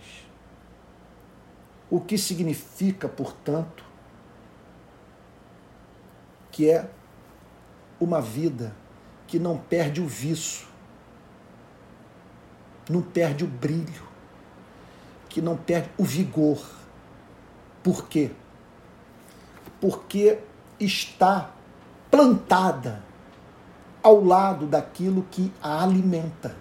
O 1.90 2.00
que 2.00 2.18
significa, 2.18 3.08
portanto, 3.10 3.84
que 6.51 6.70
é 6.70 6.90
uma 8.00 8.22
vida 8.22 8.74
que 9.31 9.39
não 9.39 9.57
perde 9.57 10.01
o 10.01 10.07
viço, 10.07 10.67
não 12.89 13.01
perde 13.01 13.45
o 13.45 13.47
brilho, 13.47 14.03
que 15.29 15.41
não 15.41 15.55
perde 15.55 15.89
o 15.97 16.03
vigor. 16.03 16.61
Por 17.81 18.09
quê? 18.09 18.31
Porque 19.79 20.38
está 20.77 21.51
plantada 22.11 23.01
ao 24.03 24.22
lado 24.22 24.65
daquilo 24.65 25.25
que 25.31 25.50
a 25.63 25.81
alimenta. 25.81 26.53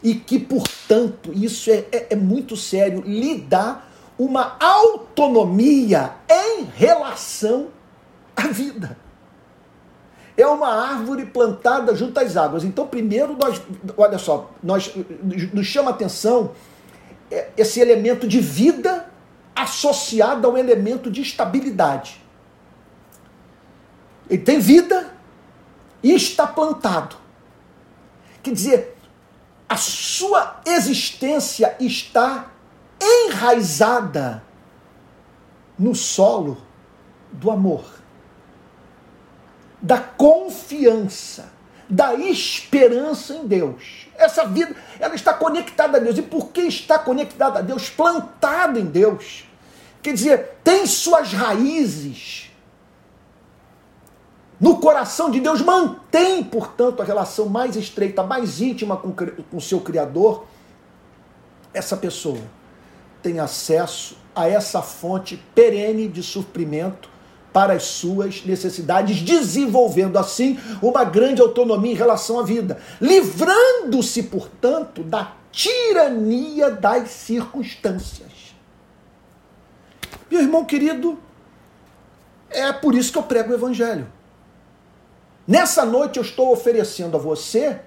E 0.00 0.14
que, 0.14 0.38
portanto, 0.38 1.32
isso 1.34 1.72
é, 1.72 1.86
é, 1.90 2.06
é 2.10 2.16
muito 2.16 2.56
sério, 2.56 3.02
lhe 3.02 3.40
dá 3.40 3.82
uma 4.16 4.56
autonomia 4.60 6.14
em 6.30 6.66
relação 6.66 7.70
à 8.36 8.46
vida 8.46 8.96
é 10.36 10.46
uma 10.46 10.68
árvore 10.68 11.26
plantada 11.26 11.94
junto 11.94 12.18
às 12.18 12.36
águas. 12.36 12.64
Então, 12.64 12.86
primeiro, 12.86 13.36
nós, 13.36 13.60
olha 13.96 14.18
só, 14.18 14.50
nós, 14.62 14.92
nos 15.52 15.66
chama 15.66 15.90
a 15.90 15.94
atenção 15.94 16.52
é, 17.30 17.50
esse 17.56 17.80
elemento 17.80 18.26
de 18.26 18.40
vida 18.40 19.10
associado 19.54 20.46
ao 20.46 20.56
elemento 20.56 21.10
de 21.10 21.20
estabilidade. 21.20 22.22
Ele 24.28 24.42
tem 24.42 24.58
vida 24.58 25.12
e 26.02 26.14
está 26.14 26.46
plantado. 26.46 27.16
Quer 28.42 28.52
dizer, 28.52 28.96
a 29.68 29.76
sua 29.76 30.60
existência 30.66 31.76
está 31.78 32.50
enraizada 33.00 34.42
no 35.78 35.94
solo 35.94 36.58
do 37.32 37.50
amor 37.50 38.01
da 39.82 39.98
confiança, 39.98 41.50
da 41.88 42.14
esperança 42.14 43.34
em 43.34 43.46
Deus. 43.46 44.06
Essa 44.16 44.46
vida, 44.46 44.76
ela 45.00 45.14
está 45.16 45.34
conectada 45.34 45.98
a 45.98 46.00
Deus. 46.00 46.16
E 46.16 46.22
por 46.22 46.48
que 46.50 46.60
está 46.62 46.98
conectada 46.98 47.58
a 47.58 47.62
Deus? 47.62 47.90
Plantada 47.90 48.78
em 48.78 48.86
Deus. 48.86 49.44
Quer 50.00 50.14
dizer, 50.14 50.58
tem 50.62 50.86
suas 50.86 51.32
raízes 51.32 52.50
no 54.60 54.78
coração 54.78 55.28
de 55.28 55.40
Deus, 55.40 55.60
mantém, 55.60 56.44
portanto, 56.44 57.02
a 57.02 57.04
relação 57.04 57.46
mais 57.46 57.74
estreita, 57.74 58.22
mais 58.22 58.60
íntima 58.60 58.96
com 58.96 59.12
o 59.52 59.60
seu 59.60 59.80
Criador. 59.80 60.46
Essa 61.74 61.96
pessoa 61.96 62.38
tem 63.20 63.40
acesso 63.40 64.16
a 64.34 64.48
essa 64.48 64.80
fonte 64.80 65.36
perene 65.52 66.06
de 66.06 66.22
suprimento 66.22 67.11
para 67.52 67.74
as 67.74 67.84
suas 67.84 68.44
necessidades, 68.44 69.20
desenvolvendo 69.20 70.18
assim 70.18 70.58
uma 70.80 71.04
grande 71.04 71.42
autonomia 71.42 71.92
em 71.92 71.96
relação 71.96 72.40
à 72.40 72.42
vida, 72.42 72.78
livrando-se, 73.00 74.22
portanto, 74.24 75.02
da 75.02 75.32
tirania 75.50 76.70
das 76.70 77.10
circunstâncias. 77.10 78.32
Meu 80.30 80.40
irmão 80.40 80.64
querido, 80.64 81.18
é 82.48 82.72
por 82.72 82.94
isso 82.94 83.12
que 83.12 83.18
eu 83.18 83.22
prego 83.22 83.52
o 83.52 83.54
Evangelho. 83.54 84.10
Nessa 85.46 85.84
noite 85.84 86.18
eu 86.18 86.22
estou 86.22 86.52
oferecendo 86.52 87.16
a 87.16 87.20
você, 87.20 87.80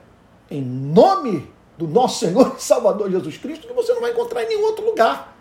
em 0.52 0.62
nome 0.62 1.52
do 1.78 1.88
nosso 1.88 2.20
Senhor 2.20 2.56
e 2.58 2.62
Salvador 2.62 3.10
Jesus 3.10 3.38
Cristo, 3.38 3.68
que 3.68 3.74
você 3.74 3.94
não 3.94 4.02
vai 4.02 4.12
encontrar 4.12 4.44
em 4.44 4.50
nenhum 4.50 4.66
outro 4.66 4.86
lugar. 4.86 5.35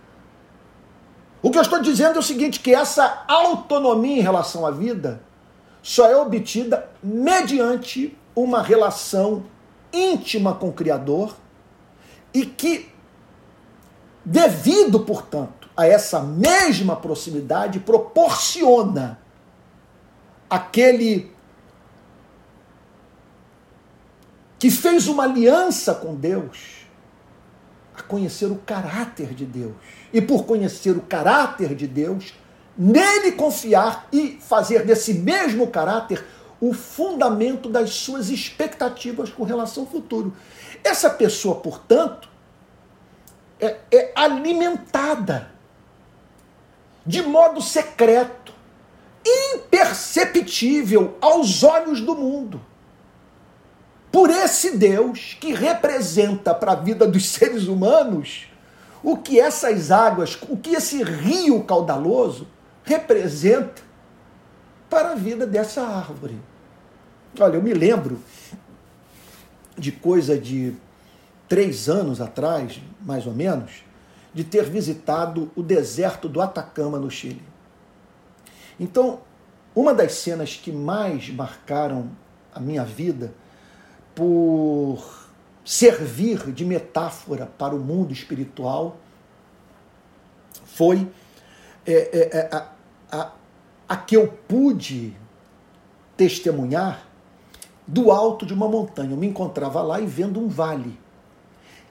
O 1.44 1.50
que 1.50 1.58
eu 1.58 1.62
estou 1.62 1.82
dizendo 1.82 2.16
é 2.16 2.18
o 2.20 2.22
seguinte: 2.22 2.58
que 2.58 2.74
essa 2.74 3.22
autonomia 3.28 4.16
em 4.16 4.22
relação 4.22 4.64
à 4.64 4.70
vida 4.70 5.20
só 5.82 6.08
é 6.08 6.16
obtida 6.16 6.88
mediante 7.02 8.16
uma 8.34 8.62
relação 8.62 9.44
íntima 9.92 10.54
com 10.54 10.70
o 10.70 10.72
Criador 10.72 11.36
e 12.32 12.46
que, 12.46 12.90
devido, 14.24 15.00
portanto, 15.00 15.68
a 15.76 15.86
essa 15.86 16.18
mesma 16.20 16.96
proximidade, 16.96 17.78
proporciona 17.78 19.18
aquele 20.48 21.30
que 24.58 24.70
fez 24.70 25.08
uma 25.08 25.24
aliança 25.24 25.94
com 25.94 26.14
Deus 26.14 26.83
conhecer 28.08 28.46
o 28.46 28.56
caráter 28.56 29.34
de 29.34 29.44
Deus 29.44 29.74
e 30.12 30.20
por 30.20 30.44
conhecer 30.44 30.96
o 30.96 31.00
caráter 31.00 31.74
de 31.74 31.86
Deus, 31.86 32.34
nele 32.76 33.32
confiar 33.32 34.08
e 34.12 34.38
fazer 34.40 34.84
desse 34.84 35.14
mesmo 35.14 35.68
caráter 35.68 36.24
o 36.60 36.72
fundamento 36.72 37.68
das 37.68 37.90
suas 37.90 38.30
expectativas 38.30 39.30
com 39.30 39.42
relação 39.44 39.84
ao 39.84 39.90
futuro. 39.90 40.34
Essa 40.82 41.10
pessoa, 41.10 41.56
portanto, 41.56 42.28
é, 43.60 43.76
é 43.90 44.12
alimentada 44.14 45.50
de 47.06 47.22
modo 47.22 47.60
secreto, 47.60 48.52
imperceptível 49.26 51.16
aos 51.20 51.62
olhos 51.62 52.00
do 52.00 52.14
mundo 52.14 52.60
por 54.14 54.30
esse 54.30 54.76
Deus 54.76 55.36
que 55.40 55.52
representa 55.52 56.54
para 56.54 56.70
a 56.70 56.76
vida 56.76 57.04
dos 57.04 57.30
seres 57.30 57.66
humanos 57.66 58.46
o 59.02 59.16
que 59.16 59.40
essas 59.40 59.90
águas, 59.90 60.38
o 60.48 60.56
que 60.56 60.76
esse 60.76 61.02
rio 61.02 61.64
caudaloso 61.64 62.46
representa 62.84 63.82
para 64.88 65.10
a 65.10 65.14
vida 65.16 65.44
dessa 65.44 65.82
árvore. 65.82 66.40
Olha, 67.40 67.56
eu 67.56 67.62
me 67.62 67.74
lembro 67.74 68.20
de 69.76 69.90
coisa 69.90 70.38
de 70.38 70.76
três 71.48 71.88
anos 71.88 72.20
atrás, 72.20 72.80
mais 73.00 73.26
ou 73.26 73.34
menos, 73.34 73.82
de 74.32 74.44
ter 74.44 74.62
visitado 74.62 75.50
o 75.56 75.62
deserto 75.62 76.28
do 76.28 76.40
Atacama, 76.40 77.00
no 77.00 77.10
Chile. 77.10 77.42
Então, 78.78 79.22
uma 79.74 79.92
das 79.92 80.14
cenas 80.14 80.54
que 80.54 80.70
mais 80.70 81.30
marcaram 81.30 82.10
a 82.54 82.60
minha 82.60 82.84
vida 82.84 83.34
por 84.14 85.24
servir 85.64 86.52
de 86.52 86.64
metáfora 86.64 87.46
para 87.46 87.74
o 87.74 87.80
mundo 87.80 88.12
espiritual 88.12 88.98
foi 90.64 91.10
é, 91.86 91.92
é, 91.92 92.38
é, 92.38 92.50
a, 92.52 92.72
a, 93.10 93.32
a 93.88 93.96
que 93.96 94.16
eu 94.16 94.28
pude 94.28 95.16
testemunhar 96.16 97.06
do 97.86 98.10
alto 98.10 98.46
de 98.46 98.54
uma 98.54 98.68
montanha. 98.68 99.10
Eu 99.10 99.16
me 99.16 99.26
encontrava 99.26 99.82
lá 99.82 100.00
e 100.00 100.06
vendo 100.06 100.40
um 100.40 100.48
vale. 100.48 100.98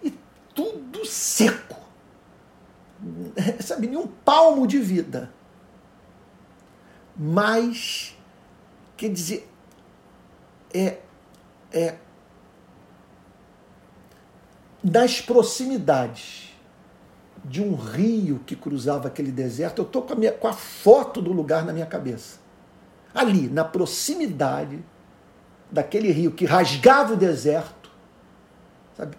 E 0.03 0.11
tudo 0.53 1.05
seco. 1.05 1.79
Sabe, 3.61 3.87
nenhum 3.87 4.07
palmo 4.07 4.65
de 4.65 4.79
vida. 4.79 5.31
Mas, 7.15 8.17
quer 8.97 9.09
dizer, 9.09 9.47
é, 10.73 10.97
é 11.71 11.95
das 14.83 15.21
proximidades 15.21 16.53
de 17.43 17.61
um 17.61 17.75
rio 17.75 18.39
que 18.45 18.55
cruzava 18.55 19.07
aquele 19.07 19.31
deserto, 19.31 19.79
eu 19.79 19.85
estou 19.85 20.01
com, 20.01 20.15
com 20.39 20.47
a 20.47 20.53
foto 20.53 21.21
do 21.21 21.31
lugar 21.31 21.65
na 21.65 21.73
minha 21.73 21.85
cabeça. 21.85 22.39
Ali, 23.13 23.47
na 23.47 23.63
proximidade 23.63 24.83
daquele 25.71 26.11
rio 26.11 26.31
que 26.31 26.45
rasgava 26.45 27.13
o 27.13 27.17
deserto, 27.17 27.91
sabe? 28.95 29.17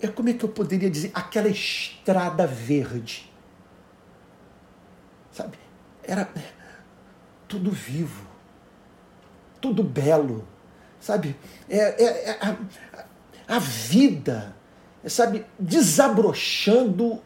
É 0.00 0.08
como 0.08 0.28
é 0.28 0.34
que 0.34 0.44
eu 0.44 0.48
poderia 0.48 0.90
dizer? 0.90 1.10
Aquela 1.14 1.48
estrada 1.48 2.46
verde. 2.46 3.30
Sabe? 5.32 5.58
Era 6.02 6.28
tudo 7.48 7.70
vivo, 7.70 8.26
tudo 9.60 9.82
belo, 9.82 10.46
sabe? 11.00 11.36
É, 11.68 11.78
é, 11.78 12.30
é 12.30 12.38
a, 12.40 13.56
a 13.56 13.58
vida, 13.58 14.54
sabe? 15.06 15.46
Desabrochando 15.58 17.20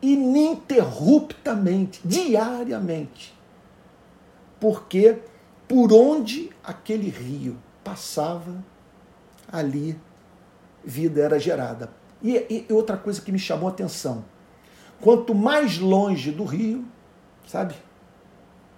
ininterruptamente, 0.00 2.00
diariamente. 2.04 3.34
Porque 4.60 5.18
por 5.68 5.92
onde 5.92 6.50
aquele 6.62 7.08
rio 7.08 7.58
passava, 7.82 8.64
ali 9.50 9.98
vida 10.84 11.20
era 11.20 11.38
gerada. 11.38 11.90
E, 12.22 12.66
e 12.68 12.72
outra 12.72 12.96
coisa 12.96 13.20
que 13.20 13.32
me 13.32 13.38
chamou 13.38 13.68
a 13.68 13.72
atenção: 13.72 14.24
quanto 15.00 15.34
mais 15.34 15.78
longe 15.78 16.30
do 16.30 16.44
rio, 16.44 16.84
sabe, 17.46 17.74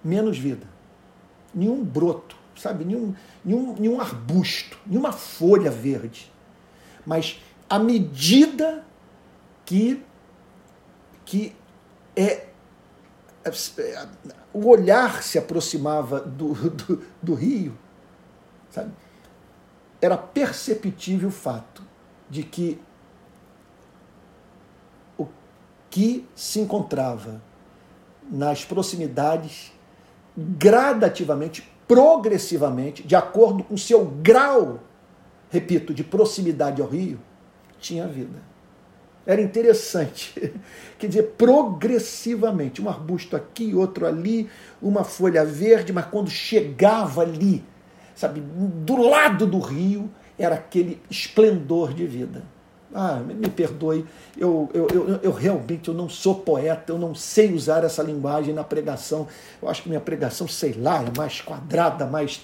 menos 0.03 0.37
vida. 0.37 0.67
Nenhum 1.53 1.83
broto, 1.83 2.35
sabe, 2.55 2.83
nenhum, 2.83 3.13
nenhum, 3.43 3.75
nenhum 3.79 3.99
arbusto, 3.99 4.77
nenhuma 4.85 5.11
folha 5.11 5.71
verde. 5.71 6.31
Mas 7.05 7.39
à 7.69 7.79
medida 7.79 8.85
que, 9.65 10.03
que 11.25 11.55
é, 12.15 12.47
é 13.43 14.07
o 14.53 14.67
olhar 14.67 15.21
se 15.23 15.37
aproximava 15.37 16.19
do, 16.19 16.53
do, 16.53 17.03
do 17.21 17.33
rio, 17.33 17.77
Sabe? 18.75 18.91
Era 20.01 20.17
perceptível 20.17 21.29
o 21.29 21.31
fato 21.31 21.81
de 22.29 22.43
que 22.43 22.77
o 25.17 25.25
que 25.89 26.27
se 26.35 26.59
encontrava 26.59 27.41
nas 28.29 28.65
proximidades, 28.65 29.71
gradativamente, 30.35 31.61
progressivamente, 31.87 33.03
de 33.03 33.15
acordo 33.15 33.63
com 33.63 33.77
seu 33.77 34.03
grau, 34.05 34.81
repito, 35.49 35.93
de 35.93 36.03
proximidade 36.03 36.81
ao 36.81 36.89
rio, 36.89 37.19
tinha 37.85 38.07
vida. 38.07 38.41
Era 39.25 39.41
interessante. 39.41 40.53
Quer 40.97 41.07
dizer, 41.07 41.23
progressivamente, 41.37 42.81
um 42.81 42.89
arbusto 42.89 43.35
aqui, 43.35 43.73
outro 43.73 44.05
ali, 44.05 44.49
uma 44.81 45.03
folha 45.03 45.45
verde, 45.45 45.93
mas 45.93 46.05
quando 46.05 46.29
chegava 46.29 47.21
ali, 47.21 47.63
sabe, 48.15 48.41
do 48.41 48.97
lado 48.97 49.45
do 49.45 49.59
rio 49.59 50.09
era 50.37 50.55
aquele 50.55 51.01
esplendor 51.09 51.93
de 51.93 52.05
vida. 52.05 52.43
Ah, 52.93 53.19
me 53.19 53.49
perdoe, 53.49 54.05
eu, 54.37 54.69
eu, 54.73 54.87
eu, 54.93 55.19
eu, 55.21 55.31
realmente 55.31 55.89
eu 55.89 55.93
não 55.93 56.07
sou 56.07 56.35
poeta, 56.35 56.93
eu 56.93 56.97
não 56.97 57.13
sei 57.13 57.53
usar 57.53 57.83
essa 57.83 58.01
linguagem 58.01 58.53
na 58.53 58.63
pregação. 58.63 59.27
Eu 59.61 59.67
acho 59.67 59.83
que 59.83 59.89
minha 59.89 59.99
pregação, 59.99 60.47
sei 60.47 60.73
lá, 60.73 61.03
é 61.03 61.17
mais 61.17 61.41
quadrada, 61.41 62.05
mais 62.05 62.41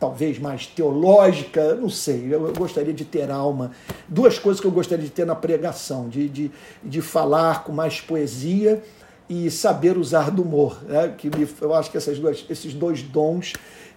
talvez 0.00 0.38
mais 0.38 0.66
teológica, 0.66 1.74
não 1.74 1.90
sei. 1.90 2.34
Eu, 2.34 2.52
gostaria 2.54 2.94
de 2.94 3.04
ter 3.04 3.30
alma. 3.30 3.70
Duas 4.08 4.38
coisas 4.38 4.58
que 4.58 4.66
eu 4.66 4.70
gostaria 4.70 5.04
de 5.04 5.10
ter 5.10 5.26
na 5.26 5.36
pregação: 5.36 6.08
de, 6.08 6.28
de, 6.28 6.50
de 6.82 7.02
falar 7.02 7.62
com 7.62 7.70
mais 7.70 8.00
poesia 8.00 8.82
e 9.28 9.50
saber 9.50 9.98
usar 9.98 10.30
do 10.30 10.42
humor. 10.42 10.82
Né? 10.84 11.14
Que 11.16 11.28
me, 11.28 11.46
eu 11.60 11.74
acho 11.74 11.90
que 11.90 11.98
essas 11.98 12.18
duas, 12.18 12.44
esses 12.48 12.72
dois 12.72 13.02
dons 13.02 13.52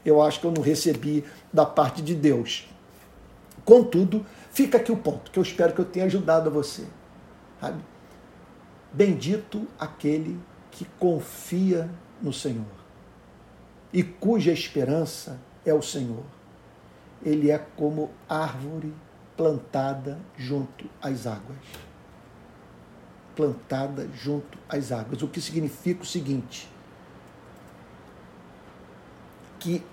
eu 0.06 0.22
acho 0.22 0.42
que 0.42 0.46
eu 0.46 0.52
não 0.52 0.62
recebi 0.62 1.24
da 1.52 1.66
parte 1.66 2.02
de 2.02 2.14
Deus. 2.14 2.68
Contudo, 3.64 4.26
fica 4.52 4.78
aqui 4.78 4.92
o 4.92 4.98
ponto, 4.98 5.32
que 5.32 5.40
eu 5.40 5.44
espero 5.44 5.74
que 5.74 5.80
eu 5.80 5.86
tenha 5.86 6.06
ajudado 6.06 6.50
a 6.50 6.52
você. 6.52 6.84
Sabe? 7.62 7.82
Bendito 8.92 9.66
aquele 9.80 10.38
que 10.70 10.86
confia 11.00 11.90
no 12.22 12.34
Senhor 12.34 12.66
e 13.94 14.04
cuja 14.04 14.52
esperança 14.52 15.40
é 15.66 15.74
o 15.74 15.82
Senhor. 15.82 16.24
Ele 17.24 17.50
é 17.50 17.58
como 17.58 18.12
árvore 18.28 18.94
plantada 19.38 20.20
junto 20.38 20.86
às 21.02 21.26
águas. 21.26 21.58
Plantada 23.36 24.08
junto 24.14 24.58
às 24.68 24.92
águas. 24.92 25.22
O 25.22 25.28
que 25.28 25.42
significa 25.42 26.04
o 26.04 26.06
seguinte: 26.06 26.70
que 29.60 29.84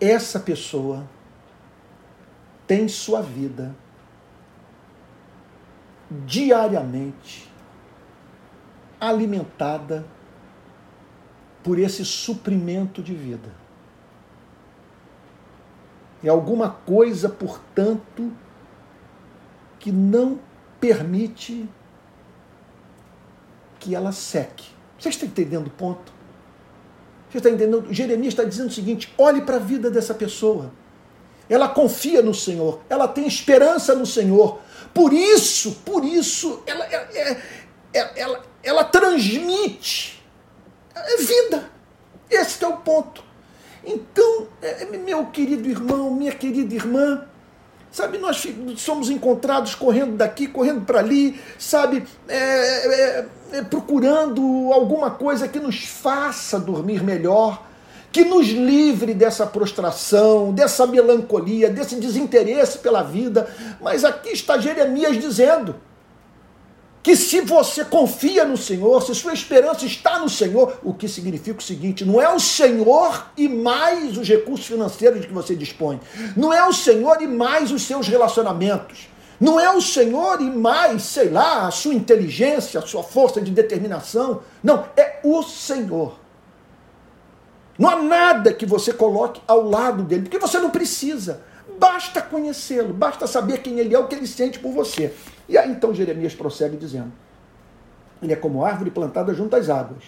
essa 0.00 0.40
pessoa 0.40 1.08
tem 2.66 2.88
sua 2.88 3.22
vida 3.22 3.74
diariamente 6.26 7.50
alimentada 9.00 10.04
por 11.62 11.78
esse 11.78 12.04
suprimento 12.04 13.02
de 13.02 13.14
vida. 13.14 13.59
É 16.22 16.28
alguma 16.28 16.70
coisa, 16.70 17.28
portanto, 17.28 18.30
que 19.78 19.90
não 19.90 20.38
permite 20.80 21.68
que 23.78 23.94
ela 23.94 24.12
seque. 24.12 24.68
Você 24.98 25.08
está 25.08 25.24
entendendo 25.24 25.68
o 25.68 25.70
ponto? 25.70 26.12
Você 27.30 27.38
está 27.38 27.48
entendendo? 27.48 27.86
Jeremias 27.90 28.34
está 28.34 28.44
dizendo 28.44 28.68
o 28.68 28.72
seguinte: 28.72 29.12
olhe 29.16 29.40
para 29.40 29.56
a 29.56 29.60
vida 29.60 29.90
dessa 29.90 30.12
pessoa. 30.12 30.72
Ela 31.48 31.68
confia 31.68 32.22
no 32.22 32.34
Senhor, 32.34 32.80
ela 32.88 33.08
tem 33.08 33.26
esperança 33.26 33.94
no 33.94 34.06
Senhor. 34.06 34.60
Por 34.94 35.12
isso, 35.12 35.72
por 35.84 36.04
isso, 36.04 36.62
ela, 36.66 36.84
é, 36.84 36.96
é, 37.12 37.42
é 37.92 38.20
ela, 38.20 38.42
ela 38.62 38.84
transmite 38.84 40.22
vida. 41.18 41.70
Esse 42.30 42.62
é 42.64 42.68
o 42.68 42.76
ponto. 42.78 43.24
Então, 43.84 44.46
é, 44.62 44.84
meu 44.84 45.26
querido 45.26 45.68
irmão, 45.68 46.10
minha 46.14 46.32
querida 46.32 46.74
irmã, 46.74 47.24
Sabe, 47.92 48.18
nós 48.18 48.46
somos 48.76 49.10
encontrados 49.10 49.74
correndo 49.74 50.16
daqui, 50.16 50.46
correndo 50.46 50.82
para 50.82 51.00
ali, 51.00 51.40
sabe, 51.58 52.04
é, 52.28 52.36
é, 52.36 53.26
é, 53.52 53.62
procurando 53.62 54.72
alguma 54.72 55.10
coisa 55.10 55.48
que 55.48 55.58
nos 55.58 55.84
faça 55.86 56.60
dormir 56.60 57.02
melhor, 57.02 57.66
que 58.12 58.24
nos 58.24 58.46
livre 58.46 59.12
dessa 59.12 59.44
prostração, 59.44 60.52
dessa 60.52 60.86
melancolia, 60.86 61.68
desse 61.68 61.96
desinteresse 61.96 62.78
pela 62.78 63.02
vida. 63.02 63.52
Mas 63.80 64.04
aqui 64.04 64.30
está 64.30 64.56
Jeremias 64.56 65.18
dizendo: 65.18 65.74
que 67.02 67.16
se 67.16 67.40
você 67.40 67.84
confia 67.84 68.44
no 68.44 68.56
Senhor, 68.56 69.02
se 69.02 69.14
sua 69.14 69.32
esperança 69.32 69.86
está 69.86 70.18
no 70.18 70.28
Senhor, 70.28 70.78
o 70.82 70.92
que 70.92 71.08
significa 71.08 71.58
o 71.58 71.62
seguinte: 71.62 72.04
não 72.04 72.20
é 72.20 72.32
o 72.32 72.38
Senhor 72.38 73.26
e 73.36 73.48
mais 73.48 74.18
os 74.18 74.28
recursos 74.28 74.66
financeiros 74.66 75.20
de 75.20 75.26
que 75.26 75.32
você 75.32 75.54
dispõe, 75.54 76.00
não 76.36 76.52
é 76.52 76.66
o 76.66 76.72
Senhor 76.72 77.22
e 77.22 77.26
mais 77.26 77.72
os 77.72 77.82
seus 77.82 78.06
relacionamentos, 78.06 79.08
não 79.40 79.58
é 79.58 79.74
o 79.74 79.80
Senhor 79.80 80.42
e 80.42 80.50
mais, 80.50 81.02
sei 81.02 81.30
lá, 81.30 81.66
a 81.66 81.70
sua 81.70 81.94
inteligência, 81.94 82.78
a 82.78 82.86
sua 82.86 83.02
força 83.02 83.40
de 83.40 83.50
determinação, 83.50 84.42
não, 84.62 84.84
é 84.96 85.20
o 85.24 85.42
Senhor. 85.42 86.18
Não 87.78 87.88
há 87.88 87.96
nada 87.96 88.52
que 88.52 88.66
você 88.66 88.92
coloque 88.92 89.40
ao 89.46 89.66
lado 89.66 90.02
dele, 90.02 90.22
porque 90.22 90.38
você 90.38 90.58
não 90.58 90.68
precisa. 90.68 91.42
Basta 91.78 92.20
conhecê-lo, 92.20 92.92
basta 92.92 93.26
saber 93.26 93.62
quem 93.62 93.78
ele 93.78 93.94
é, 93.94 93.98
o 93.98 94.06
que 94.06 94.14
ele 94.14 94.26
sente 94.26 94.58
por 94.58 94.70
você. 94.70 95.14
E 95.50 95.58
aí 95.58 95.68
então 95.68 95.92
Jeremias 95.92 96.32
prossegue 96.32 96.76
dizendo: 96.76 97.12
Ele 98.22 98.32
é 98.32 98.36
como 98.36 98.64
árvore 98.64 98.90
plantada 98.92 99.34
junto 99.34 99.56
às 99.56 99.68
águas, 99.68 100.04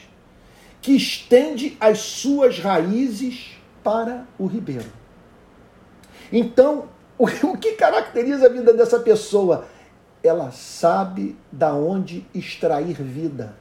que 0.81 0.93
estende 0.93 1.77
as 1.81 1.99
suas 1.99 2.61
raízes 2.61 3.59
para 3.83 4.25
o 4.39 4.47
ribeiro. 4.47 4.91
Então, 6.33 6.85
o, 7.19 7.27
que 7.59 7.73
caracteriza 7.73 8.47
a 8.47 8.49
vida 8.49 8.73
dessa 8.73 9.01
pessoa? 9.01 9.67
Ela 10.23 10.53
sabe 10.53 11.37
da 11.51 11.75
onde 11.75 12.25
extrair 12.33 12.95
vida. 12.95 13.57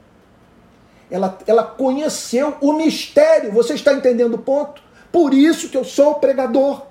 Ela, 1.10 1.36
ela 1.44 1.64
conheceu 1.64 2.56
o 2.60 2.72
mistério. 2.72 3.50
Você 3.50 3.74
está 3.74 3.92
entendendo 3.92 4.34
o 4.34 4.38
ponto? 4.38 4.80
Por 5.10 5.34
isso 5.34 5.68
que 5.68 5.76
eu 5.76 5.84
sou 5.84 6.14
pregador. 6.14 6.86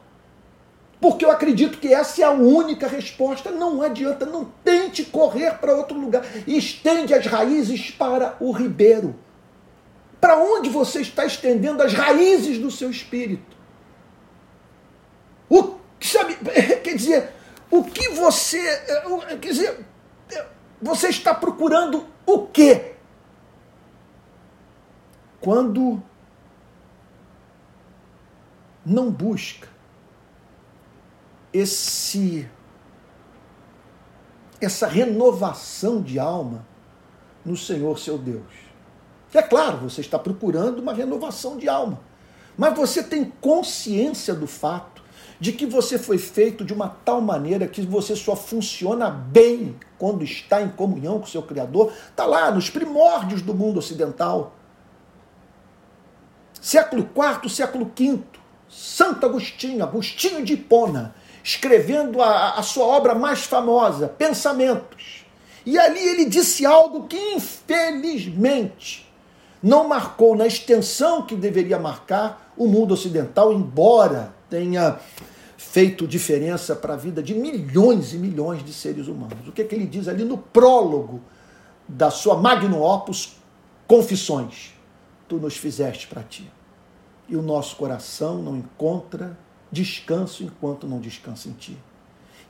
Porque 1.01 1.25
eu 1.25 1.31
acredito 1.31 1.79
que 1.79 1.91
essa 1.91 2.21
é 2.21 2.23
a 2.23 2.29
única 2.29 2.87
resposta. 2.87 3.49
Não 3.49 3.81
adianta, 3.81 4.23
não 4.23 4.45
tente 4.63 5.03
correr 5.03 5.57
para 5.57 5.73
outro 5.73 5.99
lugar. 5.99 6.23
Estende 6.45 7.11
as 7.11 7.25
raízes 7.25 7.89
para 7.89 8.37
o 8.39 8.51
ribeiro. 8.51 9.15
Para 10.21 10.37
onde 10.37 10.69
você 10.69 11.01
está 11.01 11.25
estendendo 11.25 11.81
as 11.81 11.91
raízes 11.91 12.59
do 12.59 12.69
seu 12.69 12.91
espírito? 12.91 13.57
O, 15.49 15.77
sabe, 15.99 16.35
quer 16.83 16.95
dizer, 16.95 17.31
o 17.71 17.83
que 17.83 18.09
você. 18.09 18.61
Quer 19.41 19.49
dizer, 19.49 19.85
você 20.79 21.07
está 21.07 21.33
procurando 21.33 22.05
o 22.27 22.45
quê? 22.45 22.93
Quando 25.39 26.01
não 28.85 29.09
busca 29.09 29.71
esse 31.53 32.47
essa 34.59 34.85
renovação 34.87 36.01
de 36.01 36.19
alma 36.19 36.65
no 37.43 37.57
Senhor 37.57 37.97
seu 37.97 38.17
Deus. 38.17 38.45
É 39.33 39.41
claro, 39.41 39.77
você 39.77 40.01
está 40.01 40.19
procurando 40.19 40.79
uma 40.79 40.93
renovação 40.93 41.57
de 41.57 41.67
alma, 41.67 41.99
mas 42.57 42.75
você 42.75 43.01
tem 43.01 43.25
consciência 43.41 44.35
do 44.35 44.45
fato 44.45 45.01
de 45.39 45.51
que 45.51 45.65
você 45.65 45.97
foi 45.97 46.19
feito 46.19 46.63
de 46.63 46.71
uma 46.71 46.87
tal 46.87 47.19
maneira 47.19 47.67
que 47.67 47.81
você 47.81 48.15
só 48.15 48.35
funciona 48.35 49.09
bem 49.09 49.75
quando 49.97 50.23
está 50.23 50.61
em 50.61 50.69
comunhão 50.69 51.19
com 51.19 51.25
seu 51.25 51.41
Criador. 51.41 51.91
Está 52.09 52.25
lá 52.27 52.51
nos 52.51 52.69
primórdios 52.69 53.41
do 53.41 53.51
mundo 53.51 53.79
ocidental. 53.79 54.55
Século 56.61 57.09
IV, 57.15 57.49
século 57.49 57.91
V, 57.97 58.19
Santo 58.69 59.25
Agostinho, 59.25 59.83
Agostinho 59.83 60.45
de 60.45 60.53
Hipona, 60.53 61.15
escrevendo 61.43 62.21
a, 62.21 62.55
a 62.55 62.63
sua 62.63 62.85
obra 62.85 63.15
mais 63.15 63.43
famosa, 63.43 64.07
Pensamentos. 64.07 65.25
E 65.65 65.77
ali 65.77 65.99
ele 65.99 66.25
disse 66.25 66.65
algo 66.65 67.07
que, 67.07 67.17
infelizmente, 67.33 69.07
não 69.61 69.87
marcou 69.87 70.35
na 70.35 70.47
extensão 70.47 71.21
que 71.21 71.35
deveria 71.35 71.77
marcar 71.77 72.51
o 72.57 72.67
mundo 72.67 72.93
ocidental, 72.93 73.53
embora 73.53 74.33
tenha 74.49 74.99
feito 75.57 76.07
diferença 76.07 76.75
para 76.75 76.95
a 76.95 76.97
vida 76.97 77.21
de 77.21 77.35
milhões 77.35 78.13
e 78.13 78.17
milhões 78.17 78.65
de 78.65 78.73
seres 78.73 79.07
humanos. 79.07 79.47
O 79.47 79.51
que, 79.51 79.61
é 79.61 79.65
que 79.65 79.75
ele 79.75 79.85
diz 79.85 80.07
ali 80.07 80.23
no 80.23 80.37
prólogo 80.37 81.21
da 81.87 82.09
sua 82.09 82.35
Magnum 82.35 82.81
Opus 82.81 83.37
Confissões? 83.87 84.73
Tu 85.29 85.37
nos 85.37 85.55
fizeste 85.55 86.07
para 86.07 86.23
ti. 86.23 86.51
E 87.29 87.35
o 87.35 87.41
nosso 87.41 87.75
coração 87.75 88.41
não 88.41 88.57
encontra 88.57 89.37
descanso 89.71 90.43
enquanto 90.43 90.87
não 90.87 90.99
descansa 90.99 91.49
em 91.49 91.53
ti. 91.53 91.77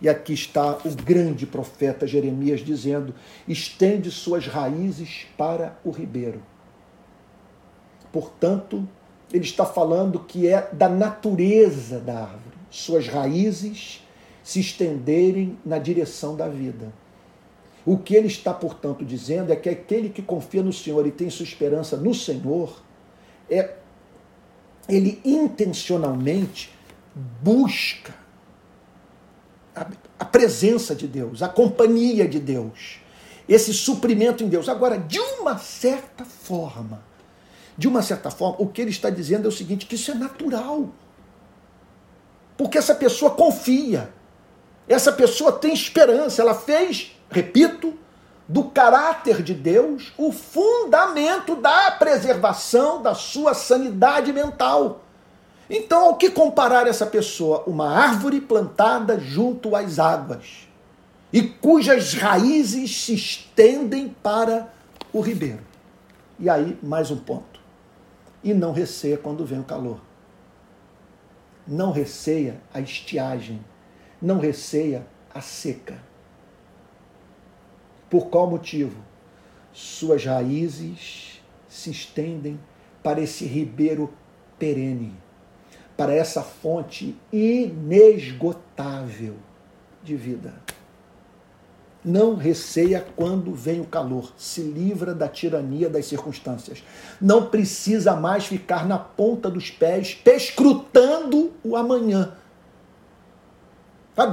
E 0.02 0.10
aqui 0.10 0.34
está 0.34 0.80
o 0.84 0.96
grande 1.04 1.46
profeta 1.46 2.08
Jeremias 2.08 2.62
dizendo: 2.62 3.14
estende 3.48 4.10
suas 4.10 4.48
raízes 4.48 5.28
para 5.38 5.78
o 5.84 5.92
ribeiro. 5.92 6.42
Portanto, 8.12 8.88
ele 9.32 9.44
está 9.44 9.66
falando 9.66 10.20
que 10.20 10.48
é 10.48 10.68
da 10.74 10.90
natureza 10.90 12.00
da 12.00 12.22
árvore, 12.24 12.58
suas 12.70 13.08
raízes 13.08 14.06
se 14.44 14.60
estenderem 14.60 15.58
na 15.64 15.78
direção 15.78 16.36
da 16.36 16.48
vida. 16.48 16.92
O 17.86 17.98
que 17.98 18.16
ele 18.16 18.28
está, 18.28 18.54
portanto, 18.54 19.06
dizendo 19.06 19.52
é 19.52 19.56
que 19.56 19.70
aquele 19.70 20.10
que 20.10 20.22
confia 20.22 20.62
no 20.62 20.74
Senhor 20.74 21.06
e 21.08 21.12
tem 21.12 21.30
sua 21.30 21.44
esperança 21.44 21.96
no 21.96 22.14
Senhor, 22.14 22.82
é 23.50 23.76
ele 24.90 25.22
intencionalmente 25.24 26.72
busca 27.16 28.14
a, 29.76 29.88
a 30.20 30.26
presença 30.26 30.96
de 30.96 31.08
Deus, 31.08 31.42
a 31.42 31.50
companhia 31.50 32.28
de 32.28 32.40
Deus, 32.40 33.00
esse 33.48 33.74
suprimento 33.74 34.44
em 34.44 34.48
Deus. 34.48 34.70
Agora, 34.70 34.98
de 34.98 35.20
uma 35.20 35.58
certa 35.58 36.26
forma, 36.26 37.04
de 37.78 37.88
uma 37.88 38.02
certa 38.02 38.30
forma, 38.30 38.56
o 38.60 38.68
que 38.68 38.82
ele 38.82 38.92
está 38.92 39.10
dizendo 39.10 39.46
é 39.46 39.50
o 39.50 39.52
seguinte: 39.52 39.86
que 39.86 39.96
isso 39.96 40.12
é 40.12 40.14
natural. 40.14 40.90
Porque 42.58 42.78
essa 42.78 42.94
pessoa 42.94 43.32
confia, 43.32 44.14
essa 44.88 45.12
pessoa 45.12 45.52
tem 45.52 45.74
esperança, 45.74 46.42
ela 46.42 46.54
fez, 46.54 47.16
repito, 47.30 47.98
do 48.48 48.66
caráter 48.66 49.42
de 49.42 49.54
Deus 49.54 50.12
o 50.18 50.32
fundamento 50.32 51.56
da 51.56 51.90
preservação 51.92 53.02
da 53.02 53.16
sua 53.16 53.54
sanidade 53.54 54.34
mental. 54.34 55.01
Então, 55.74 56.04
ao 56.04 56.18
que 56.18 56.30
comparar 56.30 56.86
essa 56.86 57.06
pessoa? 57.06 57.64
Uma 57.66 57.98
árvore 57.98 58.42
plantada 58.42 59.18
junto 59.18 59.74
às 59.74 60.00
águas 60.00 60.68
e 61.32 61.42
cujas 61.42 62.14
raízes 62.14 63.06
se 63.06 63.14
estendem 63.14 64.10
para 64.10 64.70
o 65.14 65.22
ribeiro. 65.22 65.62
E 66.38 66.50
aí, 66.50 66.78
mais 66.84 67.10
um 67.10 67.16
ponto. 67.16 67.62
E 68.44 68.54
não 68.54 68.74
receia 68.74 69.18
quando 69.18 69.46
vem 69.46 69.62
o 69.62 69.64
calor. 69.64 70.02
Não 71.66 71.94
receia 71.94 72.60
a 72.74 72.82
estiagem. 72.82 73.64
Não 74.22 74.40
receia 74.40 75.08
a 75.34 75.40
seca. 75.40 75.98
Por 78.10 78.28
qual 78.28 78.50
motivo? 78.50 79.02
Suas 79.72 80.26
raízes 80.26 81.42
se 81.70 81.92
estendem 81.92 82.60
para 83.02 83.22
esse 83.22 83.46
ribeiro 83.46 84.14
perene 84.60 85.16
para 86.02 86.16
essa 86.16 86.42
fonte 86.42 87.16
inesgotável 87.32 89.36
de 90.04 90.16
vida. 90.16 90.52
Não 92.04 92.34
receia 92.34 93.06
quando 93.16 93.54
vem 93.54 93.82
o 93.82 93.86
calor, 93.86 94.34
se 94.36 94.62
livra 94.62 95.14
da 95.14 95.28
tirania 95.28 95.88
das 95.88 96.08
circunstâncias. 96.08 96.84
Não 97.22 97.46
precisa 97.46 98.16
mais 98.16 98.48
ficar 98.48 98.88
na 98.88 98.98
ponta 98.98 99.48
dos 99.48 99.70
pés, 99.70 100.16
pescrutando 100.16 101.52
o 101.64 101.76
amanhã. 101.76 102.34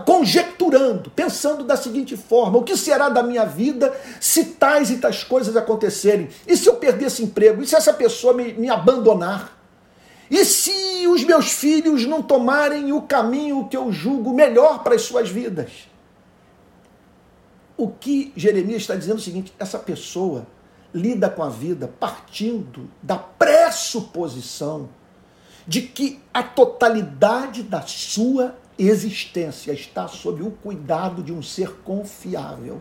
Conjecturando, 0.07 1.11
pensando 1.11 1.65
da 1.65 1.77
seguinte 1.77 2.17
forma: 2.17 2.57
o 2.57 2.65
que 2.65 2.79
será 2.79 3.11
da 3.11 3.23
minha 3.23 3.45
vida 3.45 3.95
se 4.19 4.43
tais 4.43 4.89
e 4.89 4.97
tais 4.97 5.23
coisas 5.23 5.55
acontecerem? 5.55 6.31
E 6.47 6.57
se 6.57 6.67
eu 6.67 6.77
perder 6.77 7.09
esse 7.09 7.23
emprego? 7.23 7.63
E 7.63 7.67
se 7.67 7.77
essa 7.77 7.93
pessoa 7.93 8.33
me, 8.33 8.55
me 8.55 8.71
abandonar? 8.71 9.55
E 10.31 10.47
se 10.47 10.88
os 11.07 11.25
meus 11.25 11.53
filhos 11.53 12.05
não 12.07 12.23
tomarem 12.23 12.93
o 12.93 13.03
caminho 13.03 13.69
que 13.69 13.77
eu 13.77 13.93
julgo 13.93 14.33
melhor 14.33 14.83
para 14.83 14.95
as 14.95 15.03
suas 15.03 15.31
vidas? 15.31 15.89
O 17.77 17.89
que 17.89 18.33
Jeremias 18.37 18.83
está 18.83 18.95
dizendo 18.95 19.17
é 19.17 19.21
o 19.21 19.23
seguinte: 19.23 19.53
essa 19.59 19.79
pessoa 19.79 20.47
lida 20.93 21.29
com 21.29 21.43
a 21.43 21.49
vida 21.49 21.89
partindo 22.01 22.91
da 23.03 23.17
pressuposição 23.17 24.89
de 25.67 25.83
que 25.83 26.21
a 26.33 26.43
totalidade 26.43 27.63
da 27.63 27.83
sua 27.83 28.57
existência 28.79 29.73
está 29.73 30.09
sob 30.09 30.43
o 30.43 30.51
cuidado 30.51 31.23
de 31.23 31.33
um 31.33 31.43
ser 31.43 31.81
confiável, 31.85 32.81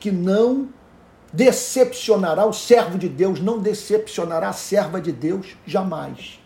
que 0.00 0.10
não 0.10 0.68
decepcionará 1.32 2.44
o 2.44 2.52
servo 2.52 2.98
de 2.98 3.08
Deus, 3.08 3.40
não 3.40 3.58
decepcionará 3.58 4.48
a 4.48 4.52
serva 4.52 5.00
de 5.00 5.12
Deus 5.12 5.56
jamais. 5.66 6.40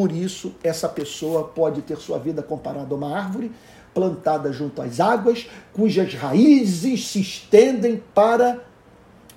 Por 0.00 0.12
isso, 0.12 0.54
essa 0.64 0.88
pessoa 0.88 1.48
pode 1.48 1.82
ter 1.82 1.98
sua 1.98 2.18
vida 2.18 2.42
comparada 2.42 2.94
a 2.94 2.96
uma 2.96 3.14
árvore 3.14 3.52
plantada 3.92 4.50
junto 4.50 4.80
às 4.80 4.98
águas, 4.98 5.46
cujas 5.74 6.14
raízes 6.14 7.08
se 7.08 7.20
estendem 7.20 8.02
para, 8.14 8.64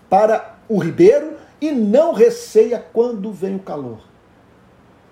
para 0.09 0.55
o 0.69 0.77
ribeiro 0.77 1.33
e 1.59 1.69
não 1.69 2.13
receia 2.13 2.79
quando 2.79 3.29
vem 3.33 3.57
o 3.57 3.59
calor. 3.59 3.99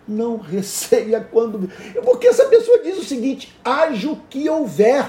Não 0.08 0.38
receia 0.38 1.20
quando. 1.20 1.70
Porque 2.06 2.28
essa 2.28 2.46
pessoa 2.46 2.82
diz 2.82 2.98
o 2.98 3.04
seguinte: 3.04 3.54
haja 3.62 4.10
o 4.10 4.22
que 4.30 4.50
houver. 4.50 5.06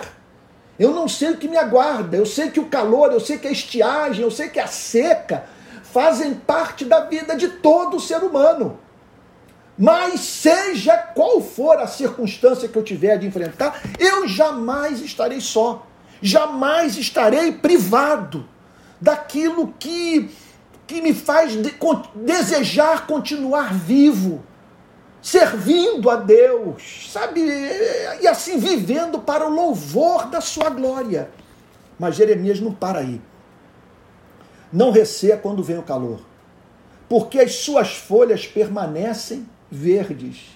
Eu 0.76 0.90
não 0.90 1.06
sei 1.06 1.30
o 1.30 1.36
que 1.36 1.46
me 1.46 1.56
aguarda. 1.56 2.16
Eu 2.16 2.26
sei 2.26 2.50
que 2.50 2.58
o 2.58 2.66
calor, 2.66 3.12
eu 3.12 3.20
sei 3.20 3.38
que 3.38 3.46
a 3.46 3.52
estiagem, 3.52 4.24
eu 4.24 4.30
sei 4.32 4.48
que 4.48 4.58
a 4.58 4.66
seca 4.66 5.44
fazem 5.84 6.34
parte 6.34 6.84
da 6.84 7.04
vida 7.04 7.36
de 7.36 7.46
todo 7.46 8.00
ser 8.00 8.24
humano. 8.24 8.81
Mas 9.78 10.20
seja 10.20 10.96
qual 10.96 11.40
for 11.40 11.78
a 11.78 11.86
circunstância 11.86 12.68
que 12.68 12.76
eu 12.76 12.82
tiver 12.82 13.18
de 13.18 13.26
enfrentar, 13.26 13.80
eu 13.98 14.28
jamais 14.28 15.00
estarei 15.00 15.40
só. 15.40 15.86
Jamais 16.20 16.96
estarei 16.96 17.52
privado 17.52 18.48
daquilo 19.00 19.74
que, 19.78 20.30
que 20.86 21.00
me 21.02 21.12
faz 21.12 21.52
de, 21.52 21.74
desejar 22.14 23.06
continuar 23.06 23.74
vivo. 23.74 24.44
servindo 25.20 26.10
a 26.10 26.16
Deus, 26.16 27.08
sabe? 27.12 27.40
E 28.20 28.26
assim 28.26 28.58
vivendo 28.58 29.20
para 29.20 29.46
o 29.46 29.52
louvor 29.52 30.26
da 30.26 30.40
sua 30.40 30.68
glória. 30.68 31.30
Mas 31.98 32.16
Jeremias 32.16 32.60
não 32.60 32.72
para 32.72 33.00
aí. 33.00 33.20
Não 34.72 34.90
receia 34.90 35.36
quando 35.36 35.62
vem 35.62 35.78
o 35.78 35.82
calor, 35.82 36.20
porque 37.08 37.38
as 37.38 37.56
suas 37.56 37.94
folhas 37.94 38.46
permanecem 38.46 39.46
verdes. 39.72 40.50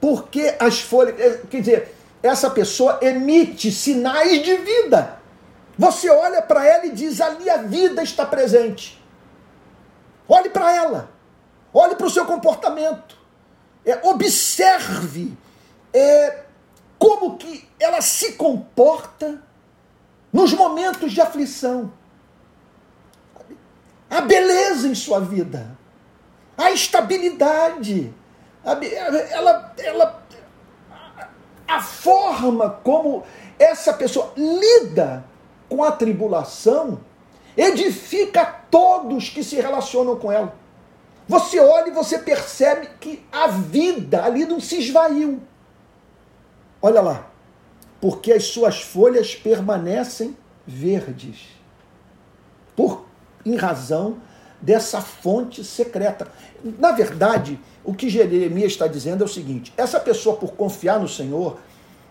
Porque 0.00 0.54
as 0.58 0.80
folhas, 0.80 1.18
eh, 1.20 1.42
quer 1.50 1.60
dizer, 1.60 1.94
essa 2.22 2.48
pessoa 2.48 2.98
emite 3.02 3.72
sinais 3.72 4.42
de 4.42 4.56
vida. 4.56 5.18
Você 5.76 6.08
olha 6.08 6.40
para 6.40 6.64
ela 6.64 6.86
e 6.86 6.92
diz: 6.92 7.20
ali 7.20 7.50
a 7.50 7.58
vida 7.58 8.02
está 8.02 8.24
presente. 8.24 9.02
Olhe 10.28 10.48
para 10.48 10.74
ela. 10.74 11.10
Olhe 11.74 11.96
para 11.96 12.06
o 12.06 12.10
seu 12.10 12.24
comportamento. 12.24 13.18
É, 13.84 13.98
observe 14.06 15.36
é, 15.92 16.42
como 16.98 17.36
que 17.36 17.68
ela 17.78 18.00
se 18.00 18.32
comporta 18.32 19.42
nos 20.32 20.52
momentos 20.52 21.12
de 21.12 21.20
aflição. 21.20 21.92
A 24.08 24.20
beleza 24.20 24.88
em 24.88 24.94
sua 24.94 25.20
vida. 25.20 25.78
A 26.60 26.70
estabilidade. 26.72 28.12
A, 28.62 28.72
ela, 29.32 29.74
ela, 29.78 30.22
a 31.66 31.80
forma 31.80 32.68
como 32.84 33.24
essa 33.58 33.94
pessoa 33.94 34.34
lida 34.36 35.24
com 35.70 35.82
a 35.82 35.90
tribulação 35.90 37.00
edifica 37.56 38.44
todos 38.70 39.30
que 39.30 39.42
se 39.42 39.56
relacionam 39.56 40.16
com 40.16 40.30
ela. 40.30 40.54
Você 41.26 41.58
olha 41.58 41.88
e 41.88 41.94
você 41.94 42.18
percebe 42.18 42.90
que 43.00 43.24
a 43.32 43.46
vida 43.46 44.22
ali 44.22 44.44
não 44.44 44.60
se 44.60 44.80
esvaiu. 44.80 45.40
Olha 46.82 47.00
lá. 47.00 47.26
Porque 48.02 48.32
as 48.32 48.44
suas 48.44 48.82
folhas 48.82 49.34
permanecem 49.34 50.36
verdes. 50.66 51.48
Por 52.76 53.06
em 53.46 53.56
razão 53.56 54.18
dessa 54.60 55.00
fonte 55.00 55.64
secreta. 55.64 56.28
Na 56.78 56.92
verdade, 56.92 57.58
o 57.84 57.94
que 57.94 58.08
Jeremias 58.08 58.72
está 58.72 58.86
dizendo 58.86 59.22
é 59.22 59.26
o 59.26 59.28
seguinte: 59.28 59.72
essa 59.76 59.98
pessoa, 59.98 60.36
por 60.36 60.52
confiar 60.52 61.00
no 61.00 61.08
Senhor, 61.08 61.58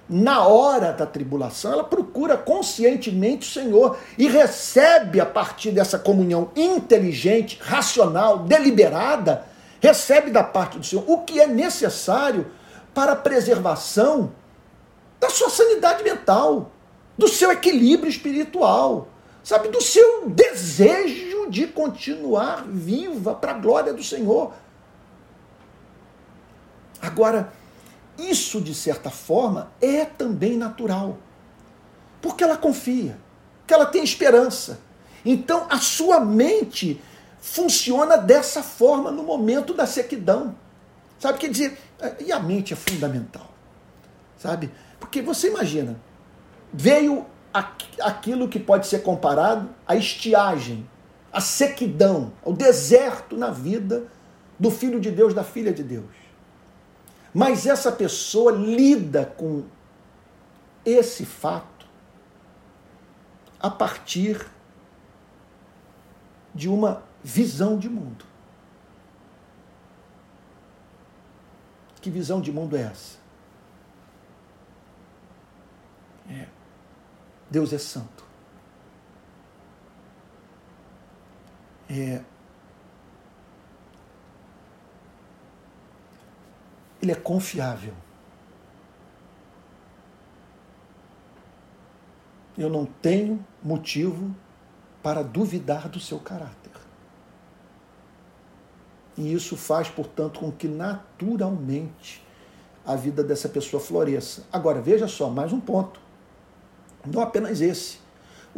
na 0.10 0.48
hora 0.48 0.92
da 0.92 1.06
tribulação, 1.06 1.74
ela 1.74 1.84
procura 1.84 2.36
conscientemente 2.36 3.48
o 3.48 3.52
Senhor 3.52 3.98
e 4.18 4.28
recebe 4.28 5.20
a 5.22 5.26
partir 5.26 5.72
dessa 5.72 6.00
comunhão 6.00 6.50
inteligente, 6.56 7.60
racional, 7.62 8.40
deliberada, 8.40 9.46
recebe 9.80 10.32
da 10.32 10.44
parte 10.44 10.80
do 10.80 10.86
Senhor 10.86 11.04
o 11.08 11.20
que 11.20 11.40
é 11.40 11.46
necessário 11.46 12.48
para 12.94 13.12
a 13.12 13.16
preservação 13.16 14.32
da 15.20 15.30
sua 15.30 15.50
sanidade 15.50 16.04
mental, 16.04 16.72
do 17.16 17.28
seu 17.28 17.52
equilíbrio 17.52 18.10
espiritual, 18.10 19.10
sabe, 19.44 19.68
do 19.68 19.82
seu 19.82 20.28
desejo 20.28 21.39
de 21.50 21.68
continuar 21.68 22.64
viva 22.68 23.34
para 23.34 23.52
a 23.52 23.58
glória 23.58 23.94
do 23.94 24.04
Senhor. 24.04 24.54
Agora, 27.02 27.52
isso, 28.18 28.62
de 28.62 28.76
certa 28.76 29.10
forma, 29.10 29.72
é 29.82 30.06
também 30.06 30.58
natural. 30.58 31.18
Porque 32.22 32.44
ela 32.44 32.58
confia, 32.58 33.18
que 33.66 33.74
ela 33.74 33.86
tem 33.86 34.04
esperança. 34.04 34.80
Então, 35.26 35.66
a 35.70 35.78
sua 35.78 36.20
mente 36.20 37.02
funciona 37.40 38.18
dessa 38.18 38.62
forma 38.62 39.12
no 39.12 39.24
momento 39.24 39.74
da 39.74 39.86
sequidão. 39.86 40.56
Sabe? 41.18 41.40
Quer 41.40 41.50
dizer, 41.50 41.78
e 42.20 42.32
a 42.32 42.40
mente 42.40 42.74
é 42.74 42.76
fundamental. 42.76 43.50
Sabe? 44.38 44.72
Porque 45.00 45.22
você 45.22 45.48
imagina, 45.48 46.00
veio 46.72 47.26
aquilo 48.00 48.48
que 48.48 48.60
pode 48.60 48.88
ser 48.88 49.00
comparado 49.00 49.70
à 49.88 49.96
estiagem, 49.96 50.88
à 51.32 51.40
sequidão, 51.42 52.34
ao 52.44 52.54
deserto 52.54 53.38
na 53.38 53.50
vida 53.50 54.08
do 54.60 54.70
filho 54.70 55.00
de 55.00 55.12
Deus, 55.12 55.34
da 55.34 55.44
filha 55.44 55.72
de 55.72 55.84
Deus. 55.84 56.12
Mas 57.34 57.66
essa 57.66 57.92
pessoa 57.92 58.52
lida 58.52 59.26
com 59.26 59.64
esse 60.86 61.26
fato 61.26 61.88
a 63.60 63.70
partir 63.70 64.46
de 66.54 66.68
uma 66.68 67.04
visão 67.24 67.78
de 67.78 67.90
mundo. 67.90 68.26
Que 72.02 72.10
visão 72.10 72.40
de 72.42 72.52
mundo 72.52 72.76
é 72.78 72.82
essa? 72.82 73.18
É. 76.30 76.48
Deus 77.50 77.74
é 77.74 77.78
santo. 77.78 78.29
É, 81.90 82.22
ele 87.02 87.12
é 87.12 87.16
confiável. 87.16 87.94
Eu 92.58 92.70
não 92.70 92.86
tenho 92.86 93.44
motivo 93.64 94.36
para 95.02 95.24
duvidar 95.24 95.88
do 95.88 96.00
seu 96.00 96.20
caráter. 96.20 96.60
E 99.18 99.34
isso 99.34 99.58
faz, 99.58 99.90
portanto, 99.90 100.40
com 100.40 100.52
que 100.52 100.68
naturalmente 100.68 102.26
a 102.86 102.96
vida 102.96 103.24
dessa 103.24 103.50
pessoa 103.50 103.82
floresça. 103.82 104.46
Agora, 104.52 104.82
veja 104.82 105.08
só, 105.08 105.30
mais 105.30 105.52
um 105.52 105.60
ponto. 105.60 106.00
Não 107.06 107.22
apenas 107.22 107.62
esse. 107.62 108.00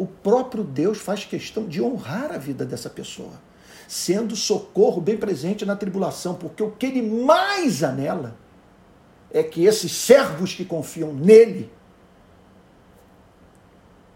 O 0.01 0.07
próprio 0.07 0.63
Deus 0.63 0.97
faz 0.97 1.25
questão 1.25 1.67
de 1.67 1.79
honrar 1.79 2.31
a 2.31 2.37
vida 2.39 2.65
dessa 2.65 2.89
pessoa 2.89 3.33
sendo 3.87 4.35
socorro 4.35 4.99
bem 4.99 5.15
presente 5.15 5.63
na 5.63 5.75
tribulação, 5.75 6.33
porque 6.33 6.63
o 6.63 6.71
que 6.71 6.87
ele 6.87 7.03
mais 7.03 7.83
anela 7.83 8.35
é 9.29 9.43
que 9.43 9.63
esses 9.63 9.91
servos 9.91 10.55
que 10.55 10.65
confiam 10.65 11.13
nele 11.13 11.71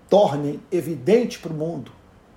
tornem 0.10 0.60
evidente 0.71 1.38
para 1.38 1.54
o 1.54 1.56
mundo 1.56 1.91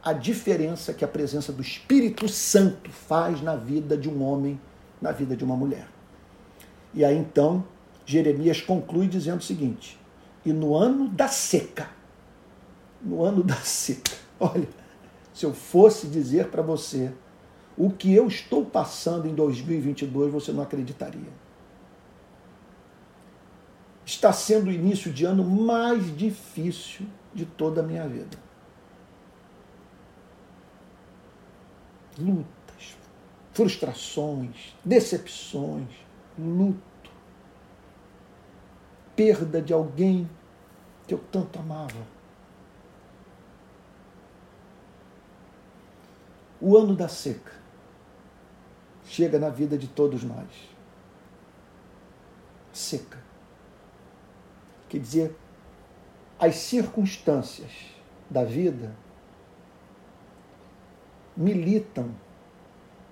a 0.05 0.13
diferença 0.13 0.93
que 0.93 1.03
a 1.03 1.09
presença 1.09 1.51
do 1.51 1.63
Espírito 1.63 2.29
Santo 2.29 2.91
faz 2.91 3.41
na 3.41 3.57
vida 3.57 3.97
de 3.97 4.11
um 4.11 4.23
homem, 4.23 4.61
na 5.01 5.11
vida 5.11 5.35
de 5.35 5.43
uma 5.43 5.57
mulher. 5.57 5.89
E 6.93 7.03
aí 7.03 7.17
então, 7.17 7.65
Jeremias 8.05 8.61
conclui 8.61 9.09
dizendo 9.09 9.39
o 9.39 9.45
seguinte: 9.45 9.99
e 10.45 10.53
no 10.53 10.77
ano 10.77 11.09
da 11.09 11.29
seca, 11.29 11.97
no 13.01 13.23
ano 13.23 13.43
da 13.43 13.57
seca, 13.57 14.17
olha, 14.39 14.69
se 15.33 15.47
eu 15.47 15.55
fosse 15.55 16.09
dizer 16.09 16.49
para 16.49 16.63
você 16.63 17.13
o 17.77 17.91
que 17.91 18.13
eu 18.13 18.27
estou 18.27 18.65
passando 18.65 19.29
em 19.29 19.35
2022, 19.35 20.33
você 20.33 20.51
não 20.51 20.63
acreditaria. 20.63 21.33
Está 24.05 24.33
sendo 24.33 24.69
o 24.69 24.73
início 24.73 25.13
de 25.13 25.25
ano 25.25 25.45
mais 25.45 26.17
difícil 26.17 27.07
de 27.33 27.47
toda 27.47 27.81
a 27.81 27.85
minha 27.85 28.09
vida. 28.09 28.37
Lutas, 32.19 32.97
frustrações, 33.53 34.75
decepções, 34.85 35.89
luto, 36.37 37.11
perda 39.15 39.63
de 39.63 39.73
alguém 39.73 40.29
que 41.07 41.15
eu 41.15 41.19
tanto 41.31 41.61
amava 41.61 42.18
o 46.61 46.77
ano 46.77 46.95
da 46.95 47.09
seca 47.09 47.53
chega 49.05 49.39
na 49.39 49.49
vida 49.49 49.77
de 49.79 49.89
todos 49.89 50.23
nós. 50.23 50.49
Seca. 52.73 53.19
Quer 54.89 54.99
dizer, 54.99 55.37
as 56.39 56.57
circunstâncias 56.57 57.73
da 58.31 58.45
vida 58.45 58.95
militam 61.37 62.15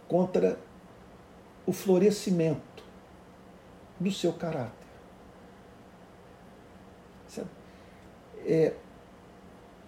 contra 0.09 0.59
o 1.65 1.73
florescimento 1.73 2.85
do 3.99 4.13
seu 4.13 4.33
caráter. 4.33 4.87
É 8.49 8.77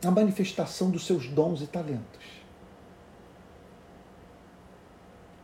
a 0.04 0.10
manifestação 0.10 0.90
dos 0.90 1.06
seus 1.06 1.28
dons 1.28 1.62
e 1.62 1.66
talentos. 1.66 2.37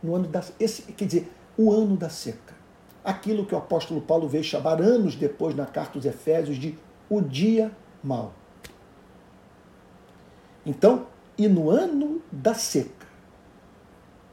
No 0.05 0.15
ano 0.15 0.27
da 0.27 0.43
esse, 0.59 0.83
quer 0.93 1.05
dizer, 1.05 1.31
o 1.57 1.71
ano 1.71 1.97
da 1.97 2.09
seca. 2.09 2.53
Aquilo 3.03 3.45
que 3.45 3.53
o 3.53 3.57
apóstolo 3.57 4.01
Paulo 4.01 4.27
veio 4.27 4.43
chamar 4.43 4.81
anos 4.81 5.15
depois 5.15 5.55
na 5.55 5.65
carta 5.65 5.97
aos 5.97 6.05
Efésios 6.05 6.57
de 6.57 6.77
o 7.09 7.21
dia 7.21 7.71
mau. 8.03 8.33
Então, 10.65 11.07
e 11.37 11.47
no 11.47 11.69
ano 11.69 12.21
da 12.31 12.53
seca, 12.53 13.05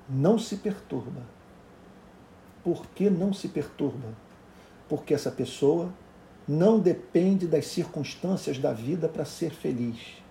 não 0.08 0.38
se 0.38 0.56
perturba, 0.56 1.22
por 2.62 2.86
que 2.94 3.10
não 3.10 3.32
se 3.32 3.48
perturba? 3.48 4.08
Porque 4.88 5.12
essa 5.12 5.30
pessoa 5.30 5.92
não 6.46 6.78
depende 6.78 7.46
das 7.46 7.66
circunstâncias 7.66 8.58
da 8.58 8.72
vida 8.72 9.08
para 9.08 9.24
ser 9.24 9.50
feliz. 9.50 10.22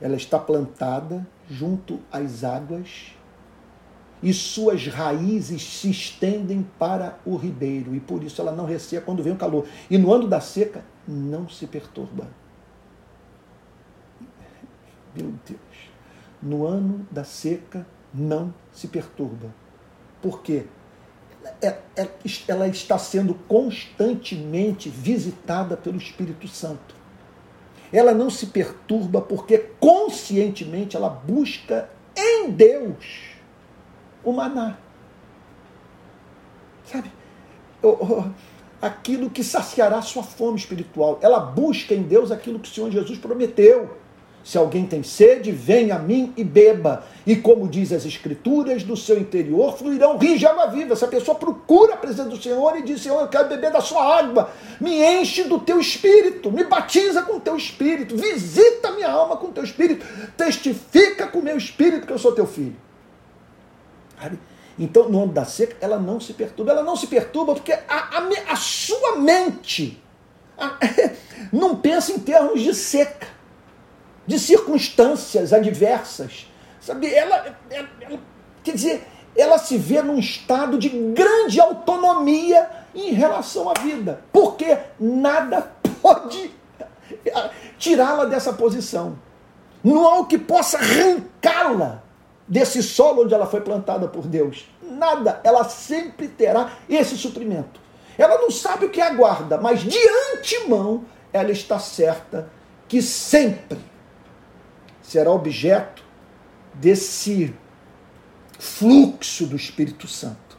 Ela 0.00 0.16
está 0.16 0.38
plantada 0.38 1.26
junto 1.48 2.00
às 2.10 2.44
águas 2.44 3.16
e 4.22 4.32
suas 4.32 4.86
raízes 4.86 5.62
se 5.62 5.90
estendem 5.90 6.66
para 6.78 7.18
o 7.24 7.36
ribeiro 7.36 7.94
e 7.94 8.00
por 8.00 8.22
isso 8.24 8.40
ela 8.40 8.52
não 8.52 8.64
receia 8.64 9.00
quando 9.00 9.22
vem 9.22 9.32
o 9.32 9.36
calor. 9.36 9.66
E 9.90 9.98
no 9.98 10.12
ano 10.12 10.26
da 10.26 10.40
seca 10.40 10.84
não 11.06 11.48
se 11.48 11.66
perturba. 11.66 12.26
Meu 15.14 15.32
Deus. 15.46 15.60
No 16.42 16.66
ano 16.66 17.06
da 17.10 17.24
seca 17.24 17.86
não 18.12 18.52
se 18.72 18.88
perturba. 18.88 19.54
Por 20.20 20.42
quê? 20.42 20.64
É, 21.62 21.78
é, 21.96 22.08
ela 22.48 22.66
está 22.66 22.98
sendo 22.98 23.34
constantemente 23.46 24.88
visitada 24.88 25.76
pelo 25.76 25.96
Espírito 25.96 26.48
Santo. 26.48 26.94
Ela 27.92 28.12
não 28.12 28.28
se 28.28 28.46
perturba 28.46 29.20
porque 29.20 29.58
conscientemente 29.78 30.96
ela 30.96 31.08
busca 31.08 31.88
em 32.16 32.50
Deus 32.50 33.35
o 34.26 34.32
maná. 34.32 34.76
Sabe? 36.84 37.10
Aquilo 38.82 39.30
que 39.30 39.44
saciará 39.44 40.02
sua 40.02 40.24
fome 40.24 40.58
espiritual. 40.58 41.18
Ela 41.22 41.38
busca 41.38 41.94
em 41.94 42.02
Deus 42.02 42.32
aquilo 42.32 42.58
que 42.58 42.68
o 42.68 42.72
Senhor 42.72 42.90
Jesus 42.90 43.18
prometeu. 43.18 43.96
Se 44.42 44.56
alguém 44.56 44.86
tem 44.86 45.02
sede, 45.02 45.50
venha 45.50 45.96
a 45.96 45.98
mim 45.98 46.32
e 46.36 46.44
beba. 46.44 47.04
E 47.26 47.34
como 47.34 47.66
diz 47.66 47.92
as 47.92 48.04
Escrituras, 48.04 48.84
do 48.84 48.96
seu 48.96 49.18
interior 49.18 49.76
fluirão 49.76 50.18
rios 50.18 50.38
de 50.38 50.46
água 50.46 50.66
viva. 50.66 50.92
Essa 50.92 51.08
pessoa 51.08 51.36
procura 51.36 51.94
a 51.94 51.96
presença 51.96 52.28
do 52.28 52.40
Senhor 52.40 52.76
e 52.76 52.82
diz: 52.82 53.00
Senhor, 53.00 53.20
eu 53.20 53.28
quero 53.28 53.48
beber 53.48 53.72
da 53.72 53.80
sua 53.80 54.18
água. 54.18 54.50
Me 54.80 55.02
enche 55.02 55.44
do 55.44 55.58
teu 55.58 55.80
espírito, 55.80 56.52
me 56.52 56.62
batiza 56.62 57.22
com 57.22 57.38
o 57.38 57.40
teu 57.40 57.56
espírito, 57.56 58.16
visita 58.16 58.92
minha 58.92 59.10
alma 59.10 59.36
com 59.36 59.48
o 59.48 59.52
teu 59.52 59.64
espírito, 59.64 60.06
testifica 60.36 61.26
com 61.26 61.40
o 61.40 61.42
meu 61.42 61.56
espírito 61.56 62.06
que 62.06 62.12
eu 62.12 62.18
sou 62.18 62.30
teu 62.30 62.46
filho. 62.46 62.85
Então, 64.78 65.08
no 65.08 65.22
ano 65.22 65.32
da 65.32 65.44
seca, 65.44 65.76
ela 65.80 65.98
não 65.98 66.20
se 66.20 66.34
perturba. 66.34 66.72
Ela 66.72 66.82
não 66.82 66.96
se 66.96 67.06
perturba 67.06 67.54
porque 67.54 67.72
a, 67.72 67.80
a, 67.88 68.52
a 68.52 68.56
sua 68.56 69.16
mente 69.16 70.02
a, 70.58 70.76
não 71.52 71.76
pensa 71.76 72.12
em 72.12 72.18
termos 72.18 72.60
de 72.60 72.74
seca 72.74 73.36
de 74.26 74.38
circunstâncias 74.38 75.52
adversas. 75.52 76.46
Sabe? 76.80 77.12
Ela, 77.12 77.56
ela, 77.70 77.88
ela, 78.00 78.20
quer 78.62 78.74
dizer, 78.74 79.06
ela 79.36 79.58
se 79.58 79.78
vê 79.78 80.02
num 80.02 80.18
estado 80.18 80.78
de 80.78 80.88
grande 80.88 81.60
autonomia 81.60 82.68
em 82.94 83.12
relação 83.12 83.70
à 83.70 83.74
vida. 83.80 84.24
Porque 84.32 84.76
nada 84.98 85.72
pode 86.02 86.50
tirá-la 87.78 88.24
dessa 88.24 88.52
posição. 88.52 89.18
Não 89.82 90.06
há 90.06 90.18
o 90.18 90.26
que 90.26 90.38
possa 90.38 90.78
arrancá-la 90.78 92.02
desse 92.48 92.82
solo 92.82 93.24
onde 93.24 93.34
ela 93.34 93.46
foi 93.46 93.60
plantada 93.60 94.06
por 94.06 94.26
Deus. 94.26 94.68
Nada. 94.82 95.40
Ela 95.42 95.64
sempre 95.64 96.28
terá 96.28 96.72
esse 96.88 97.16
suprimento. 97.16 97.80
Ela 98.16 98.38
não 98.38 98.50
sabe 98.50 98.86
o 98.86 98.90
que 98.90 99.00
aguarda, 99.00 99.58
mas 99.58 99.80
de 99.80 99.98
antemão 100.34 101.04
ela 101.32 101.50
está 101.50 101.78
certa 101.78 102.50
que 102.88 103.02
sempre 103.02 103.78
será 105.02 105.30
objeto 105.30 106.02
desse 106.72 107.54
fluxo 108.58 109.46
do 109.46 109.56
Espírito 109.56 110.08
Santo, 110.08 110.56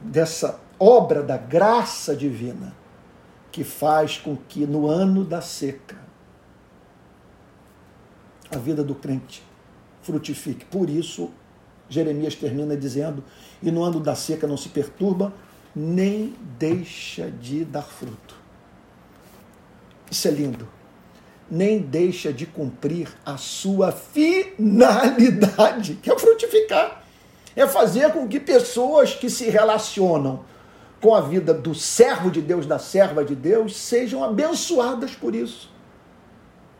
dessa 0.00 0.58
obra 0.78 1.22
da 1.22 1.36
graça 1.36 2.16
divina 2.16 2.74
que 3.52 3.62
faz 3.62 4.18
com 4.18 4.36
que 4.36 4.66
no 4.66 4.88
ano 4.88 5.24
da 5.24 5.40
seca 5.40 5.96
a 8.50 8.58
vida 8.58 8.82
do 8.82 8.94
crente 8.94 9.42
frutifique. 10.02 10.64
Por 10.64 10.90
isso, 10.90 11.30
Jeremias 11.88 12.34
termina 12.34 12.76
dizendo: 12.76 13.24
e 13.62 13.70
no 13.70 13.82
ano 13.82 14.00
da 14.00 14.14
seca 14.14 14.46
não 14.46 14.56
se 14.56 14.68
perturba, 14.68 15.32
nem 15.74 16.34
deixa 16.58 17.30
de 17.30 17.64
dar 17.64 17.82
fruto. 17.82 18.36
Isso 20.10 20.28
é 20.28 20.30
lindo 20.30 20.68
nem 21.52 21.78
deixa 21.80 22.32
de 22.32 22.46
cumprir 22.46 23.08
a 23.26 23.36
sua 23.36 23.92
finalidade, 23.92 24.38
que 26.02 26.10
é 26.10 26.18
frutificar. 26.18 27.02
É 27.54 27.66
fazer 27.66 28.10
com 28.10 28.26
que 28.26 28.40
pessoas 28.40 29.14
que 29.14 29.28
se 29.28 29.50
relacionam 29.50 30.46
com 30.98 31.14
a 31.14 31.20
vida 31.20 31.52
do 31.52 31.74
servo 31.74 32.30
de 32.30 32.40
Deus, 32.40 32.64
da 32.64 32.78
serva 32.78 33.22
de 33.22 33.34
Deus, 33.34 33.76
sejam 33.76 34.24
abençoadas 34.24 35.14
por 35.14 35.34
isso. 35.34 35.70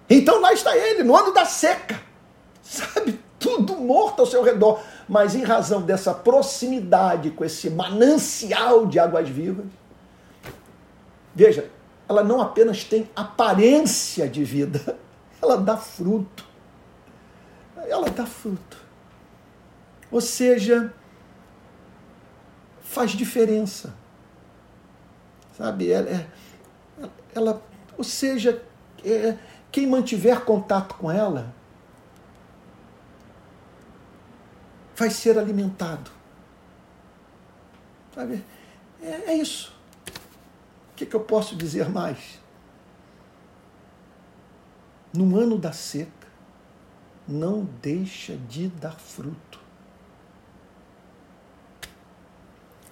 Então 0.09 0.41
lá 0.41 0.55
está 0.55 0.75
ele, 0.75 1.03
no 1.03 1.15
ano 1.15 1.35
da 1.35 1.45
seca, 1.45 2.01
sabe? 2.63 3.21
Tudo 3.39 3.77
morto 3.77 4.21
ao 4.21 4.27
seu 4.27 4.43
redor, 4.43 4.81
mas 5.09 5.35
em 5.35 5.43
razão 5.43 5.83
dessa 5.83 6.15
proximidade 6.15 7.31
com 7.33 7.45
esse 7.45 7.69
manancial 7.69 8.87
de 8.87 8.99
águas 8.99 9.29
vivas. 9.29 9.67
Veja, 11.35 11.69
ela 12.09 12.23
não 12.23 12.41
apenas 12.41 12.85
tem 12.85 13.09
aparência 13.17 14.29
de 14.29 14.45
vida, 14.45 14.97
ela 15.43 15.57
dá 15.57 15.77
fruto. 15.77 16.47
Ela 17.77 18.09
dá 18.09 18.25
fruto. 18.25 18.77
Ou 20.11 20.21
seja, 20.21 20.93
faz 22.81 23.11
diferença. 23.11 23.93
Sabe? 25.59 25.91
Ela, 25.91 26.09
é, 26.09 26.27
ela 27.35 27.63
ou 27.99 28.05
seja, 28.05 28.63
é, 29.05 29.37
quem 29.71 29.87
mantiver 29.87 30.43
contato 30.43 30.95
com 30.95 31.11
ela 31.11 31.53
vai 35.03 35.11
ser 35.11 35.39
alimentado. 35.39 36.11
Sabe? 38.15 38.45
É, 39.03 39.33
é 39.33 39.35
isso 39.35 39.73
que, 41.05 41.07
que 41.07 41.17
eu 41.17 41.21
posso 41.21 41.57
dizer 41.57 41.89
mais? 41.89 42.41
No 45.13 45.37
ano 45.37 45.59
da 45.59 45.73
seca, 45.73 46.29
não 47.27 47.65
deixa 47.81 48.37
de 48.37 48.69
dar 48.69 48.99
fruto. 48.99 49.61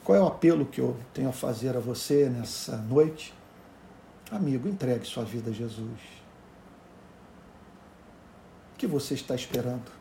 Qual 0.02 0.18
é 0.18 0.20
o 0.20 0.26
apelo 0.26 0.66
que 0.66 0.80
eu 0.80 0.98
tenho 1.14 1.28
a 1.28 1.32
fazer 1.32 1.76
a 1.76 1.80
você 1.80 2.28
nessa 2.28 2.76
noite? 2.76 3.32
Amigo, 4.30 4.68
entregue 4.68 5.06
sua 5.06 5.24
vida 5.24 5.50
a 5.50 5.52
Jesus. 5.52 6.00
O 8.74 8.76
que 8.76 8.86
você 8.86 9.14
está 9.14 9.34
esperando? 9.34 9.99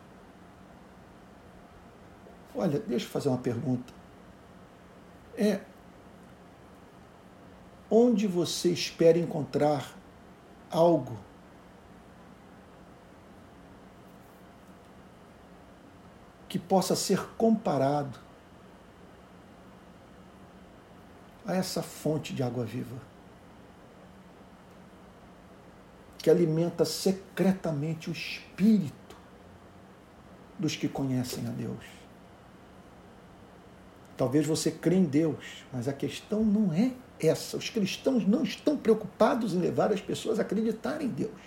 Olha, 2.54 2.78
deixa 2.80 3.06
eu 3.06 3.10
fazer 3.10 3.28
uma 3.28 3.38
pergunta. 3.38 3.92
É, 5.36 5.60
onde 7.90 8.26
você 8.26 8.70
espera 8.70 9.18
encontrar 9.18 9.94
algo 10.70 11.18
que 16.48 16.58
possa 16.58 16.94
ser 16.96 17.20
comparado 17.36 18.18
a 21.46 21.54
essa 21.54 21.82
fonte 21.82 22.34
de 22.34 22.42
água 22.42 22.64
viva, 22.64 22.96
que 26.18 26.28
alimenta 26.28 26.84
secretamente 26.84 28.10
o 28.10 28.12
espírito 28.12 29.16
dos 30.58 30.76
que 30.76 30.88
conhecem 30.88 31.46
a 31.46 31.50
Deus. 31.50 31.99
Talvez 34.20 34.46
você 34.46 34.70
crê 34.70 34.96
em 34.96 35.04
Deus, 35.04 35.64
mas 35.72 35.88
a 35.88 35.94
questão 35.94 36.44
não 36.44 36.74
é 36.74 36.92
essa. 37.18 37.56
Os 37.56 37.70
cristãos 37.70 38.28
não 38.28 38.42
estão 38.42 38.76
preocupados 38.76 39.54
em 39.54 39.58
levar 39.58 39.90
as 39.94 40.00
pessoas 40.02 40.38
a 40.38 40.42
acreditarem 40.42 41.06
em 41.06 41.10
Deus. 41.10 41.40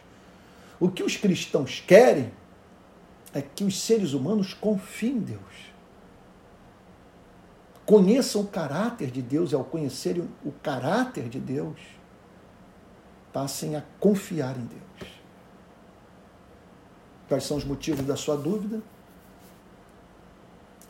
O 0.80 0.90
que 0.90 1.04
os 1.04 1.16
cristãos 1.16 1.84
querem 1.86 2.34
é 3.32 3.44
que 3.44 3.64
os 3.64 3.80
seres 3.80 4.14
humanos 4.14 4.56
confiem 4.56 5.18
em 5.18 5.20
Deus. 5.20 5.72
Conheçam 7.86 8.42
o 8.42 8.48
caráter 8.48 9.12
de 9.12 9.22
Deus 9.22 9.52
e, 9.52 9.56
ao 9.56 9.64
conhecerem 9.64 10.28
o 10.44 10.52
caráter 10.52 11.30
de 11.30 11.40
Deus, 11.40 11.78
passem 13.32 13.76
a 13.76 13.84
confiar 14.00 14.58
em 14.58 14.66
Deus. 14.66 15.12
Quais 17.28 17.44
são 17.44 17.56
os 17.56 17.64
motivos 17.64 18.04
da 18.04 18.16
sua 18.16 18.36
dúvida? 18.36 18.82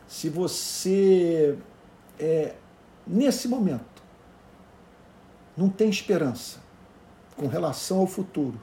Se 0.08 0.30
você, 0.30 1.58
é, 2.18 2.54
nesse 3.06 3.48
momento, 3.48 4.02
não 5.56 5.68
tem 5.68 5.88
esperança 5.88 6.60
com 7.36 7.46
relação 7.46 7.98
ao 7.98 8.06
futuro, 8.06 8.60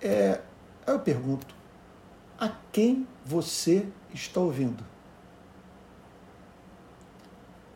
é, 0.00 0.40
eu 0.86 0.98
pergunto: 1.00 1.54
a 2.38 2.50
quem 2.72 3.06
você 3.24 3.86
está 4.12 4.40
ouvindo? 4.40 4.84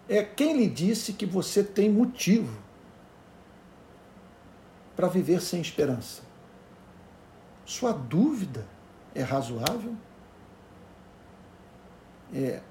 é 0.09 0.23
quem 0.25 0.57
lhe 0.57 0.69
disse 0.69 1.13
que 1.13 1.27
você 1.27 1.63
tem 1.63 1.91
motivo 1.91 2.59
para 4.97 5.07
viver 5.07 5.43
sem 5.43 5.61
esperança? 5.61 6.23
Sua 7.65 7.93
dúvida 7.93 8.67
é 9.15 9.23
razoável? 9.23 9.95
É, 12.33 12.63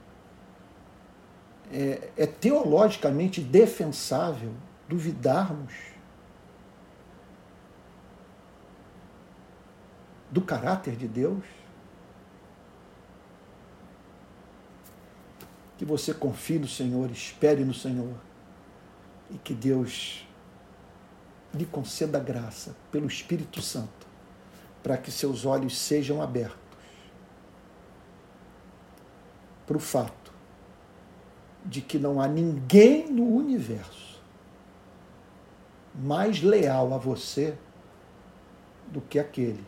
é, 1.71 2.09
é 2.15 2.25
teologicamente 2.25 3.41
defensável 3.41 4.53
duvidarmos 4.87 5.73
do 10.31 10.41
caráter 10.41 10.95
de 10.95 11.07
Deus? 11.07 11.43
Que 15.77 15.85
você 15.85 16.13
confie 16.13 16.57
no 16.57 16.67
Senhor, 16.67 17.11
espere 17.11 17.63
no 17.63 17.73
Senhor 17.73 18.15
e 19.29 19.37
que 19.37 19.53
Deus 19.53 20.27
lhe 21.53 21.65
conceda 21.65 22.19
graça 22.19 22.75
pelo 22.91 23.07
Espírito 23.07 23.61
Santo 23.61 24.07
para 24.81 24.97
que 24.97 25.11
seus 25.11 25.45
olhos 25.45 25.77
sejam 25.77 26.21
abertos 26.21 26.57
para 29.65 29.75
o 29.75 29.79
fato 29.81 30.16
de 31.67 31.81
que 31.81 31.99
não 31.99 32.19
há 32.19 32.27
ninguém 32.27 33.11
no 33.11 33.27
universo 33.27 34.21
mais 35.93 36.41
leal 36.41 36.93
a 36.93 36.97
você 36.97 37.57
do 38.91 39.01
que 39.01 39.19
aquele 39.19 39.63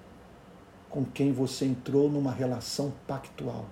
com 0.89 1.06
quem 1.06 1.32
você 1.32 1.66
entrou 1.66 2.10
numa 2.10 2.32
relação 2.32 2.91
pactual, 3.08 3.70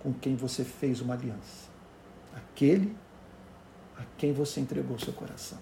com 0.00 0.12
quem 0.12 0.36
você 0.36 0.64
fez 0.64 1.00
uma 1.00 1.14
aliança. 1.14 1.68
Aquele 2.34 2.96
a 3.98 4.04
quem 4.16 4.32
você 4.32 4.60
entregou 4.60 4.98
seu 4.98 5.12
coração. 5.12 5.58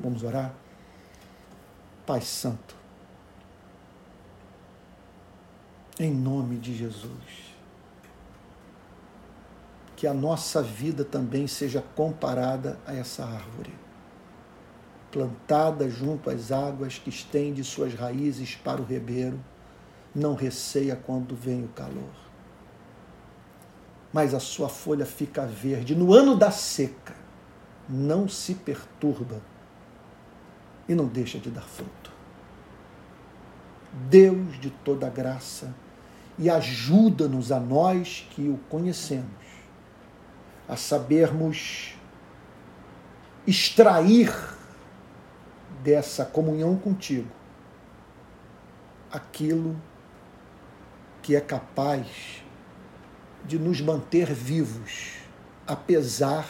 Vamos 0.00 0.22
orar? 0.22 0.54
Pai 2.06 2.22
Santo, 2.22 2.74
em 5.98 6.12
nome 6.14 6.56
de 6.56 6.74
Jesus, 6.74 7.47
que 9.98 10.06
a 10.06 10.14
nossa 10.14 10.62
vida 10.62 11.04
também 11.04 11.48
seja 11.48 11.84
comparada 11.96 12.78
a 12.86 12.94
essa 12.94 13.24
árvore 13.24 13.74
plantada 15.10 15.90
junto 15.90 16.30
às 16.30 16.52
águas, 16.52 16.98
que 16.98 17.10
estende 17.10 17.64
suas 17.64 17.94
raízes 17.94 18.54
para 18.54 18.80
o 18.80 18.84
ribeiro, 18.84 19.42
não 20.14 20.36
receia 20.36 20.94
quando 20.94 21.34
vem 21.34 21.64
o 21.64 21.68
calor. 21.68 22.12
Mas 24.12 24.34
a 24.34 24.38
sua 24.38 24.68
folha 24.68 25.04
fica 25.04 25.44
verde. 25.44 25.96
No 25.96 26.12
ano 26.12 26.36
da 26.36 26.52
seca, 26.52 27.16
não 27.88 28.28
se 28.28 28.54
perturba 28.54 29.40
e 30.88 30.94
não 30.94 31.06
deixa 31.06 31.40
de 31.40 31.50
dar 31.50 31.62
fruto. 31.62 32.12
Deus 34.08 34.60
de 34.60 34.70
toda 34.70 35.10
graça, 35.10 35.74
e 36.38 36.48
ajuda-nos 36.48 37.50
a 37.50 37.58
nós 37.58 38.24
que 38.30 38.48
o 38.48 38.58
conhecemos, 38.68 39.47
a 40.68 40.76
sabermos 40.76 41.94
extrair 43.46 44.30
dessa 45.82 46.24
comunhão 46.24 46.76
contigo 46.76 47.30
aquilo 49.10 49.80
que 51.22 51.34
é 51.34 51.40
capaz 51.40 52.06
de 53.44 53.58
nos 53.58 53.80
manter 53.80 54.32
vivos, 54.32 55.14
apesar 55.66 56.46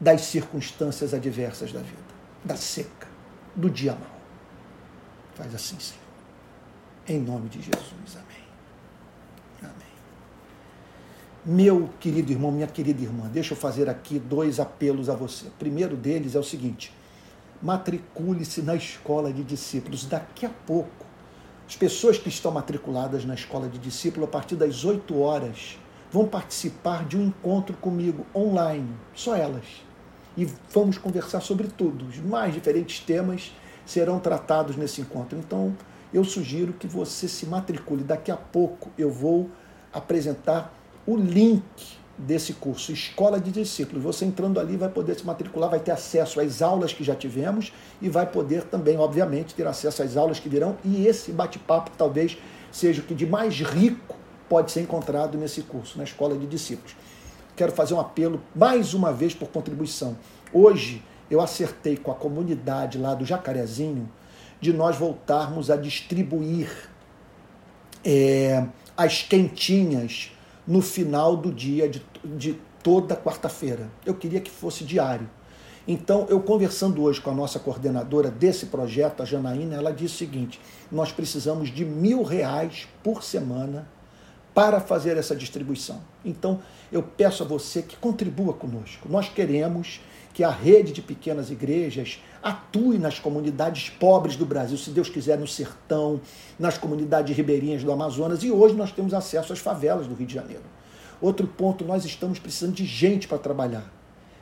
das 0.00 0.22
circunstâncias 0.22 1.12
adversas 1.12 1.72
da 1.72 1.80
vida, 1.80 2.02
da 2.44 2.56
seca, 2.56 3.06
do 3.54 3.68
dia 3.68 3.94
mau. 3.94 4.20
Faz 5.34 5.54
assim, 5.54 5.78
Senhor. 5.78 6.02
Em 7.06 7.20
nome 7.20 7.48
de 7.48 7.60
Jesus. 7.60 8.16
Amém. 8.16 8.41
Meu 11.44 11.90
querido 11.98 12.30
irmão, 12.30 12.52
minha 12.52 12.68
querida 12.68 13.02
irmã, 13.02 13.28
deixa 13.28 13.54
eu 13.54 13.56
fazer 13.56 13.90
aqui 13.90 14.16
dois 14.16 14.60
apelos 14.60 15.08
a 15.08 15.16
você. 15.16 15.48
O 15.48 15.50
primeiro 15.58 15.96
deles 15.96 16.36
é 16.36 16.38
o 16.38 16.42
seguinte: 16.44 16.94
matricule-se 17.60 18.62
na 18.62 18.76
escola 18.76 19.32
de 19.32 19.42
discípulos. 19.42 20.06
Daqui 20.06 20.46
a 20.46 20.50
pouco, 20.50 21.04
as 21.66 21.74
pessoas 21.74 22.16
que 22.16 22.28
estão 22.28 22.52
matriculadas 22.52 23.24
na 23.24 23.34
escola 23.34 23.68
de 23.68 23.76
discípulos, 23.80 24.28
a 24.28 24.30
partir 24.30 24.54
das 24.54 24.84
8 24.84 25.18
horas, 25.18 25.76
vão 26.12 26.28
participar 26.28 27.04
de 27.06 27.16
um 27.16 27.26
encontro 27.26 27.76
comigo 27.76 28.24
online, 28.32 28.94
só 29.12 29.34
elas. 29.34 29.66
E 30.36 30.46
vamos 30.72 30.96
conversar 30.96 31.40
sobre 31.40 31.66
tudo. 31.66 32.06
Os 32.06 32.18
mais 32.18 32.54
diferentes 32.54 33.00
temas 33.00 33.52
serão 33.84 34.20
tratados 34.20 34.76
nesse 34.76 35.00
encontro. 35.00 35.36
Então, 35.36 35.76
eu 36.14 36.22
sugiro 36.22 36.72
que 36.72 36.86
você 36.86 37.26
se 37.26 37.46
matricule. 37.46 38.04
Daqui 38.04 38.30
a 38.30 38.36
pouco 38.36 38.90
eu 38.96 39.10
vou 39.10 39.50
apresentar 39.92 40.72
o 41.06 41.16
link 41.16 41.62
desse 42.16 42.52
curso, 42.52 42.92
Escola 42.92 43.40
de 43.40 43.50
Discípulos. 43.50 44.02
Você 44.02 44.24
entrando 44.24 44.60
ali 44.60 44.76
vai 44.76 44.88
poder 44.88 45.18
se 45.18 45.26
matricular, 45.26 45.70
vai 45.70 45.80
ter 45.80 45.90
acesso 45.90 46.40
às 46.40 46.62
aulas 46.62 46.92
que 46.92 47.02
já 47.02 47.14
tivemos 47.14 47.72
e 48.00 48.08
vai 48.08 48.26
poder 48.26 48.64
também, 48.64 48.96
obviamente, 48.98 49.54
ter 49.54 49.66
acesso 49.66 50.02
às 50.02 50.16
aulas 50.16 50.38
que 50.38 50.48
virão. 50.48 50.76
E 50.84 51.06
esse 51.06 51.32
bate-papo 51.32 51.90
talvez 51.96 52.38
seja 52.70 53.02
o 53.02 53.04
que 53.04 53.14
de 53.14 53.26
mais 53.26 53.60
rico 53.60 54.16
pode 54.48 54.70
ser 54.70 54.82
encontrado 54.82 55.36
nesse 55.38 55.62
curso, 55.62 55.98
na 55.98 56.04
Escola 56.04 56.36
de 56.36 56.46
Discípulos. 56.46 56.94
Quero 57.56 57.72
fazer 57.72 57.94
um 57.94 58.00
apelo 58.00 58.40
mais 58.54 58.94
uma 58.94 59.12
vez 59.12 59.34
por 59.34 59.48
contribuição. 59.48 60.16
Hoje 60.52 61.02
eu 61.30 61.40
acertei 61.40 61.96
com 61.96 62.10
a 62.10 62.14
comunidade 62.14 62.98
lá 62.98 63.14
do 63.14 63.24
Jacarezinho 63.24 64.08
de 64.60 64.72
nós 64.72 64.96
voltarmos 64.96 65.70
a 65.70 65.76
distribuir 65.76 66.70
é, 68.04 68.64
as 68.96 69.22
quentinhas 69.22 70.30
no 70.66 70.80
final 70.80 71.36
do 71.36 71.52
dia 71.52 71.88
de, 71.88 72.02
de 72.24 72.58
toda 72.82 73.16
quarta-feira. 73.16 73.88
Eu 74.04 74.14
queria 74.14 74.40
que 74.40 74.50
fosse 74.50 74.84
diário. 74.84 75.28
Então, 75.86 76.26
eu 76.28 76.40
conversando 76.40 77.02
hoje 77.02 77.20
com 77.20 77.30
a 77.30 77.34
nossa 77.34 77.58
coordenadora 77.58 78.30
desse 78.30 78.66
projeto, 78.66 79.22
a 79.22 79.24
Janaína, 79.24 79.76
ela 79.76 79.92
disse 79.92 80.14
o 80.14 80.18
seguinte: 80.18 80.60
nós 80.90 81.10
precisamos 81.10 81.70
de 81.70 81.84
mil 81.84 82.22
reais 82.22 82.86
por 83.02 83.22
semana 83.22 83.88
para 84.54 84.80
fazer 84.80 85.16
essa 85.16 85.34
distribuição. 85.34 86.00
Então, 86.24 86.60
eu 86.90 87.02
peço 87.02 87.42
a 87.42 87.46
você 87.46 87.82
que 87.82 87.96
contribua 87.96 88.52
conosco. 88.52 89.08
Nós 89.08 89.28
queremos 89.28 90.00
que 90.32 90.42
a 90.42 90.50
rede 90.50 90.92
de 90.92 91.02
pequenas 91.02 91.50
igrejas 91.50 92.22
atue 92.42 92.98
nas 92.98 93.18
comunidades 93.18 93.90
pobres 93.90 94.34
do 94.36 94.46
Brasil, 94.46 94.76
se 94.78 94.90
Deus 94.90 95.08
quiser, 95.08 95.38
no 95.38 95.46
sertão, 95.46 96.20
nas 96.58 96.78
comunidades 96.78 97.36
ribeirinhas 97.36 97.84
do 97.84 97.92
Amazonas, 97.92 98.42
e 98.42 98.50
hoje 98.50 98.74
nós 98.74 98.90
temos 98.90 99.12
acesso 99.14 99.52
às 99.52 99.58
favelas 99.58 100.06
do 100.06 100.14
Rio 100.14 100.26
de 100.26 100.34
Janeiro. 100.34 100.64
Outro 101.20 101.46
ponto, 101.46 101.84
nós 101.84 102.04
estamos 102.04 102.38
precisando 102.38 102.74
de 102.74 102.84
gente 102.84 103.28
para 103.28 103.38
trabalhar. 103.38 103.92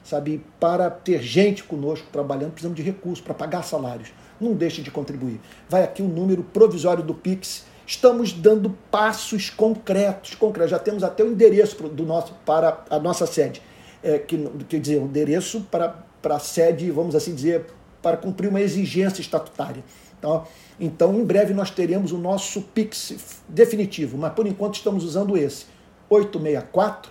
Sabe, 0.02 0.42
para 0.58 0.88
ter 0.88 1.22
gente 1.22 1.62
conosco 1.62 2.06
trabalhando, 2.10 2.52
precisamos 2.52 2.76
de 2.76 2.82
recursos 2.82 3.20
para 3.20 3.34
pagar 3.34 3.62
salários. 3.62 4.10
Não 4.40 4.54
deixe 4.54 4.80
de 4.80 4.90
contribuir. 4.90 5.38
Vai 5.68 5.84
aqui 5.84 6.02
o 6.02 6.08
número 6.08 6.42
provisório 6.42 7.04
do 7.04 7.12
Pix. 7.12 7.66
Estamos 7.86 8.32
dando 8.32 8.70
passos 8.90 9.50
concretos, 9.50 10.34
concretos. 10.34 10.70
Já 10.70 10.78
temos 10.78 11.04
até 11.04 11.22
o 11.22 11.30
endereço 11.30 11.76
do 11.88 12.06
nosso, 12.06 12.32
para 12.46 12.82
a 12.88 12.98
nossa 12.98 13.26
sede 13.26 13.60
é, 14.02 14.18
que, 14.18 14.38
quer 14.68 14.80
dizer, 14.80 15.00
um 15.00 15.06
endereço 15.06 15.62
para, 15.70 16.04
a 16.24 16.38
sede, 16.38 16.90
vamos 16.90 17.14
assim 17.14 17.34
dizer, 17.34 17.66
para 18.02 18.16
cumprir 18.16 18.48
uma 18.48 18.60
exigência 18.60 19.20
estatutária. 19.20 19.82
Tá? 20.20 20.44
Então, 20.78 21.14
em 21.14 21.24
breve 21.24 21.54
nós 21.54 21.70
teremos 21.70 22.12
o 22.12 22.18
nosso 22.18 22.62
Pix 22.62 23.42
definitivo, 23.48 24.18
mas 24.18 24.32
por 24.32 24.46
enquanto 24.46 24.74
estamos 24.74 25.04
usando 25.04 25.36
esse: 25.36 25.66
864 26.08 27.10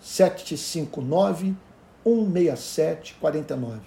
759 0.00 1.54
16749. 2.04 3.80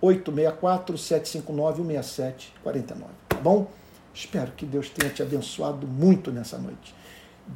864 0.00 0.98
759 0.98 1.82
16749. 1.82 3.10
Tá 3.28 3.36
bom? 3.36 3.70
Espero 4.12 4.52
que 4.52 4.66
Deus 4.66 4.90
tenha 4.90 5.12
te 5.12 5.22
abençoado 5.22 5.86
muito 5.86 6.32
nessa 6.32 6.58
noite. 6.58 6.94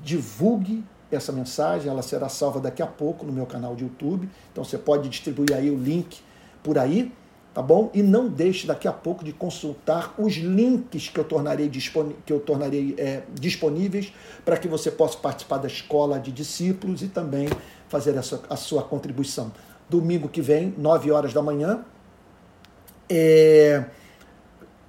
Divulgue 0.03 0.85
essa 1.17 1.33
mensagem, 1.33 1.91
ela 1.91 2.03
será 2.03 2.29
salva 2.29 2.61
daqui 2.61 2.83
a 2.83 2.87
pouco 2.87 3.25
no 3.27 3.33
meu 3.33 3.47
canal 3.47 3.75
de 3.75 3.85
YouTube. 3.85 4.29
Então 4.51 4.65
você 4.65 4.79
pode 4.79 5.09
distribuir 5.09 5.55
aí 5.55 5.71
o 5.71 5.77
link 5.77 6.21
por 6.63 6.79
aí, 6.79 7.13
tá 7.53 7.61
bom? 7.61 7.91
E 7.93 8.03
não 8.03 8.29
deixe 8.29 8.67
daqui 8.67 8.89
a 8.89 8.93
pouco 8.93 9.25
de 9.25 9.33
consultar 9.33 10.15
os 10.19 10.35
links 10.35 11.09
que 11.09 11.19
eu 11.19 11.25
tornarei, 11.25 11.71
que 12.25 12.33
eu 12.33 12.41
tornarei 12.41 12.95
é, 12.99 13.23
disponíveis 13.33 14.13
para 14.45 14.57
que 14.57 14.69
você 14.69 14.91
possa 14.91 15.19
participar 15.19 15.59
da 15.59 15.67
escola 15.67 16.19
de 16.19 16.33
discípulos 16.33 17.03
e 17.03 17.09
também 17.09 17.49
fazer 17.89 18.17
a 18.17 18.23
sua, 18.23 18.43
a 18.49 18.57
sua 18.57 18.83
contribuição. 18.83 19.53
Domingo 19.89 20.29
que 20.29 20.41
vem, 20.41 20.75
9 20.79 21.11
horas 21.11 21.33
da 21.33 21.43
manhã, 21.43 21.85
é, 23.09 23.85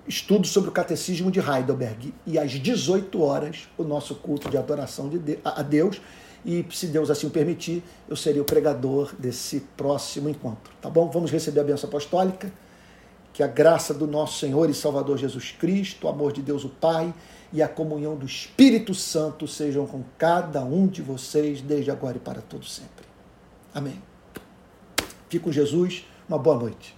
estudo 0.08 0.46
sobre 0.48 0.70
o 0.70 0.72
Catecismo 0.74 1.32
de 1.32 1.40
Heidelberg. 1.40 2.14
E 2.26 2.38
às 2.38 2.52
18 2.52 3.22
horas, 3.22 3.70
o 3.78 3.84
nosso 3.84 4.16
culto 4.16 4.50
de 4.50 4.58
adoração 4.58 5.10
de 5.10 5.40
a 5.44 5.62
Deus. 5.62 6.02
e 6.46 6.66
se 6.72 6.88
Deus 6.88 7.10
assim 7.10 7.28
o 7.28 7.30
permitir, 7.30 7.84
eu 8.10 8.16
serei 8.16 8.42
o 8.42 8.46
pregador 8.46 9.14
desse 9.18 9.62
próximo 9.78 10.30
encontro, 10.30 10.74
tá 10.82 10.90
bom? 10.90 11.10
Vamos 11.10 11.32
receber 11.32 11.62
a 11.62 11.64
benção 11.64 11.88
apostólica. 11.88 12.52
Que 13.32 13.42
a 13.42 13.48
graça 13.48 13.96
do 13.96 14.06
nosso 14.06 14.38
Senhor 14.38 14.70
e 14.70 14.76
Salvador 14.76 15.18
Jesus 15.18 15.52
Cristo, 15.58 16.06
o 16.06 16.10
amor 16.10 16.32
de 16.32 16.42
Deus 16.42 16.64
o 16.64 16.70
Pai 16.70 17.12
e 17.52 17.64
a 17.64 17.68
comunhão 17.68 18.16
do 18.16 18.28
Espírito 18.28 18.94
Santo 18.94 19.48
sejam 19.48 19.88
com 19.88 20.04
cada 20.20 20.64
um 20.64 20.86
de 20.86 21.02
vocês 21.02 21.60
desde 21.60 21.90
agora 21.90 22.18
e 22.18 22.20
para 22.20 22.42
todo 22.42 22.64
sempre. 22.64 23.06
Amém. 23.74 24.00
Fique 25.30 25.44
com 25.44 25.52
Jesus. 25.52 26.06
Uma 26.30 26.38
boa 26.38 26.58
noite. 26.60 26.96